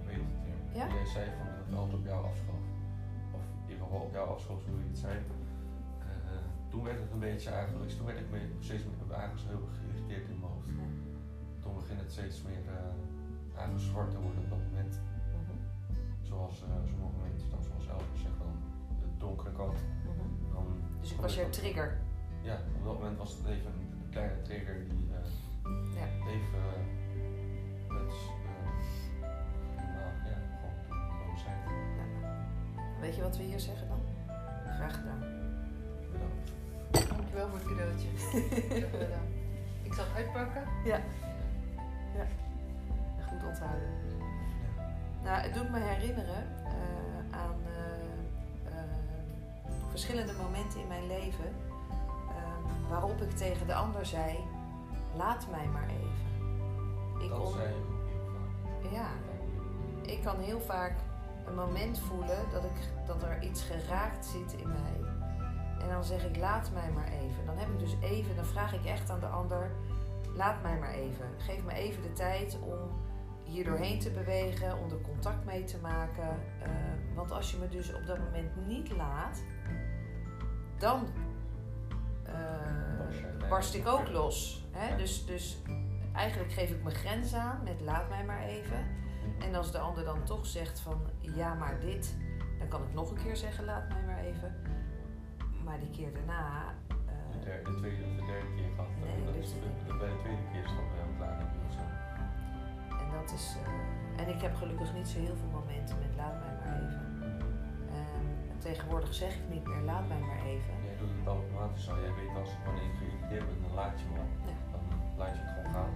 ik 0.00 0.04
weet 0.08 0.22
het. 0.26 0.34
Ja. 0.78 0.84
Ja? 0.86 0.94
Jij 0.94 1.06
zei 1.16 1.24
van 1.38 1.46
dat 1.46 1.64
het 1.66 1.74
altijd 1.80 1.98
op 2.00 2.04
jou 2.12 2.20
afschoof. 2.30 2.64
Of 3.36 3.42
in 3.64 3.70
ieder 3.72 3.84
geval 3.86 4.00
op 4.08 4.12
jou 4.18 4.24
afschoof, 4.34 4.60
hoe 4.70 4.80
je 4.84 4.88
het 4.94 4.98
zei. 5.06 5.14
Toen 6.76 6.84
werd 6.84 7.00
het 7.00 7.12
een 7.12 7.18
beetje 7.30 7.50
eigenlijk, 7.50 7.90
toen 7.90 8.06
werd 8.06 8.18
ik 8.18 8.30
me 8.30 8.38
steeds 8.60 8.82
meer 8.84 9.16
eigenlijk 9.18 9.48
heel 9.48 9.64
geïrriteerd 9.78 10.28
in 10.32 10.38
mijn 10.40 10.52
hoofd. 10.52 10.68
Toen 11.62 11.74
begint 11.80 12.00
het 12.00 12.12
steeds 12.12 12.42
meer 12.42 12.62
eh 12.78 13.56
eigenlijk 13.58 13.84
zwart 13.90 14.10
te 14.10 14.18
worden 14.24 14.42
op 14.44 14.50
dat 14.50 14.58
moment. 14.68 14.94
Mhm, 15.36 15.56
Zoals 16.28 16.54
eh, 16.62 16.68
sommige 16.90 17.18
mensen 17.28 17.48
dan, 17.50 17.62
zoals 17.68 17.86
Elvis 17.94 18.20
zegt 18.26 18.38
dan, 18.38 18.52
de 19.00 19.08
donkere 19.24 19.52
kant. 19.60 19.78
mhm. 20.10 20.52
Dan, 20.54 20.66
Dus 21.00 21.12
ik 21.12 21.20
was 21.20 21.34
jouw 21.34 21.50
trigger. 21.50 21.88
ja, 22.48 22.56
op 22.78 22.84
dat 22.84 22.94
moment 22.98 23.18
was 23.18 23.30
het 23.36 23.46
even 23.54 23.70
een 23.80 24.10
kleine 24.10 24.42
trigger 24.42 24.76
die 24.88 25.04
eh, 25.18 25.30
Ja. 25.98 26.06
even 26.34 26.60
het, 26.68 28.12
nou, 29.94 30.10
ja, 30.30 30.38
gewoon 30.58 31.18
boosheid. 31.20 31.60
Weet 33.00 33.16
je 33.16 33.22
wat 33.22 33.36
we 33.36 33.42
hier 33.42 33.60
zeggen 33.60 33.88
dan? 33.88 34.00
Graag 34.76 34.94
gedaan. 34.94 35.25
Gedaan. 38.90 39.26
Ik 39.82 39.94
zal 39.94 40.04
het 40.04 40.14
uitpakken. 40.16 40.62
Goed 43.28 43.44
onthouden. 43.48 43.88
Nou, 45.22 45.40
het 45.40 45.54
doet 45.54 45.70
me 45.70 45.78
herinneren 45.80 46.44
eh, 46.64 47.38
aan 47.40 47.54
eh, 47.66 48.72
eh, 48.72 48.82
verschillende 49.90 50.32
momenten 50.32 50.80
in 50.80 50.88
mijn 50.88 51.06
leven 51.06 51.54
waarop 52.88 53.20
ik 53.20 53.30
tegen 53.30 53.66
de 53.66 53.74
ander 53.74 54.06
zei: 54.06 54.38
laat 55.16 55.46
mij 55.50 55.66
maar 55.66 55.88
even. 55.88 57.22
Ik 57.22 57.28
dat 57.28 57.38
on- 57.46 57.52
zei 57.52 57.68
ik 57.68 57.74
ook 57.74 58.08
heel 58.08 58.26
vaak. 58.82 58.92
Ja, 58.92 59.08
ik 60.12 60.22
kan 60.22 60.38
heel 60.38 60.60
vaak 60.60 60.92
een 61.46 61.54
moment 61.54 61.98
voelen 61.98 62.38
dat, 62.52 62.64
ik, 62.64 63.06
dat 63.06 63.22
er 63.22 63.42
iets 63.42 63.62
geraakt 63.62 64.26
zit 64.26 64.52
in 64.60 64.68
mij. 64.68 65.05
En 65.86 65.92
dan 65.92 66.04
zeg 66.04 66.24
ik, 66.24 66.36
laat 66.36 66.70
mij 66.72 66.90
maar 66.90 67.08
even. 67.08 67.46
Dan 67.46 67.56
heb 67.56 67.68
ik 67.68 67.78
dus 67.78 67.96
even, 68.00 68.36
dan 68.36 68.44
vraag 68.44 68.74
ik 68.74 68.84
echt 68.84 69.10
aan 69.10 69.20
de 69.20 69.26
ander, 69.26 69.70
laat 70.34 70.62
mij 70.62 70.78
maar 70.78 70.92
even. 70.92 71.26
Geef 71.38 71.64
me 71.64 71.72
even 71.72 72.02
de 72.02 72.12
tijd 72.12 72.58
om 72.60 72.78
hier 73.44 73.64
doorheen 73.64 73.98
te 73.98 74.10
bewegen, 74.10 74.78
om 74.78 74.90
er 74.90 75.00
contact 75.00 75.44
mee 75.44 75.64
te 75.64 75.78
maken. 75.78 76.38
Eh, 76.62 76.70
want 77.14 77.30
als 77.30 77.50
je 77.50 77.56
me 77.56 77.68
dus 77.68 77.94
op 77.94 78.06
dat 78.06 78.18
moment 78.18 78.66
niet 78.66 78.96
laat, 78.96 79.42
dan 80.78 81.06
eh, 82.24 83.48
Barst 83.48 83.74
ik 83.74 83.86
ook 83.86 84.08
los. 84.08 84.64
Hè? 84.70 84.96
Dus, 84.96 85.26
dus 85.26 85.62
eigenlijk 86.12 86.52
geef 86.52 86.70
ik 86.70 86.82
mijn 86.82 86.96
grens 86.96 87.34
aan 87.34 87.60
met 87.64 87.80
laat 87.80 88.08
mij 88.08 88.24
maar 88.24 88.42
even. 88.42 88.86
En 89.38 89.54
als 89.54 89.72
de 89.72 89.78
ander 89.78 90.04
dan 90.04 90.24
toch 90.24 90.46
zegt 90.46 90.80
van 90.80 91.00
ja, 91.20 91.54
maar 91.54 91.80
dit, 91.80 92.16
dan 92.58 92.68
kan 92.68 92.82
ik 92.82 92.94
nog 92.94 93.10
een 93.10 93.22
keer 93.22 93.36
zeggen 93.36 93.64
laat 93.64 93.88
mij 93.88 94.02
maar 94.06 94.18
even. 94.18 94.54
Maar 95.66 95.78
die 95.84 95.90
keer 95.96 96.12
daarna. 96.18 96.44
eh, 96.88 97.32
De, 97.32 97.38
derde, 97.44 97.70
de 97.70 97.76
tweede 97.80 98.02
of 98.08 98.14
de 98.20 98.24
derde 98.32 98.50
keer 98.56 98.70
gehad. 98.74 98.90
Nee, 99.02 99.24
dat 99.24 99.34
dus 99.34 99.44
is 99.46 99.52
de, 99.52 99.94
bij 100.00 100.08
de 100.14 100.18
tweede 100.24 100.44
keer 100.52 100.64
is 100.68 100.74
al 100.80 100.86
heel 100.98 101.12
klaar. 101.18 101.36
ik, 101.44 101.50
of 101.66 101.72
zo. 101.78 101.84
en 103.02 103.06
dat 103.16 103.28
is. 103.38 103.46
eh, 103.64 104.20
en 104.22 104.26
ik 104.34 104.40
heb 104.46 104.54
gelukkig 104.62 104.90
niet 104.98 105.08
zo 105.08 105.18
heel 105.26 105.36
veel 105.40 105.52
momenten 105.60 105.96
met 106.04 106.12
laat 106.20 106.36
mij 106.42 106.54
maar 106.60 106.72
even. 106.82 107.04
En 108.00 108.58
tegenwoordig 108.58 109.14
zeg 109.14 109.32
ik 109.40 109.46
niet 109.54 109.66
meer 109.66 109.82
laat 109.90 110.06
mij 110.08 110.18
maar 110.28 110.42
even. 110.52 110.72
Jij 110.88 110.96
doet 111.00 111.12
het 111.18 111.26
automatisch 111.26 111.88
al. 111.90 112.00
Jij 112.00 112.14
weet 112.20 112.34
als 112.40 112.50
ik 112.56 112.60
wanneer 112.64 112.84
ik 112.90 112.96
geïrriteerd 113.00 113.44
ben, 113.48 113.58
dan 113.62 113.74
laat 113.80 113.96
je. 114.00 114.06
Ja. 114.18 114.24
Dan 114.72 114.82
laat 115.20 115.34
je 115.36 115.42
het 115.42 115.50
gewoon 115.56 115.72
gaan. 115.76 115.92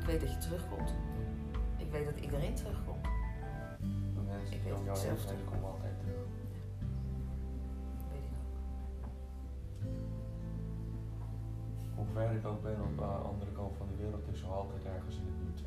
Ik 0.00 0.06
weet 0.06 0.20
dat 0.20 0.30
je 0.32 0.38
terugkomt. 0.38 0.94
Ik 1.76 1.90
weet 1.90 2.04
dat 2.04 2.18
iedereen 2.26 2.54
terugkomt. 2.54 3.04
De 4.14 4.20
mensen 4.30 4.56
Ik 4.56 4.62
weet 4.62 4.72
het 4.72 4.86
heen 4.86 4.96
zelf 5.18 5.44
komen 5.50 5.68
altijd 5.70 5.98
terug. 5.98 6.24
Hoe 12.12 12.22
ver 12.22 12.36
ik 12.36 12.46
ook 12.46 12.62
ben 12.62 12.80
op 12.80 12.98
de 12.98 13.04
andere 13.04 13.52
kant 13.52 13.76
van 13.76 13.86
de 13.86 14.02
wereld, 14.02 14.28
is 14.32 14.42
er 14.42 14.48
altijd 14.48 14.84
ergens 14.84 15.16
in 15.16 15.24
de 15.24 15.30
buurt 15.38 15.62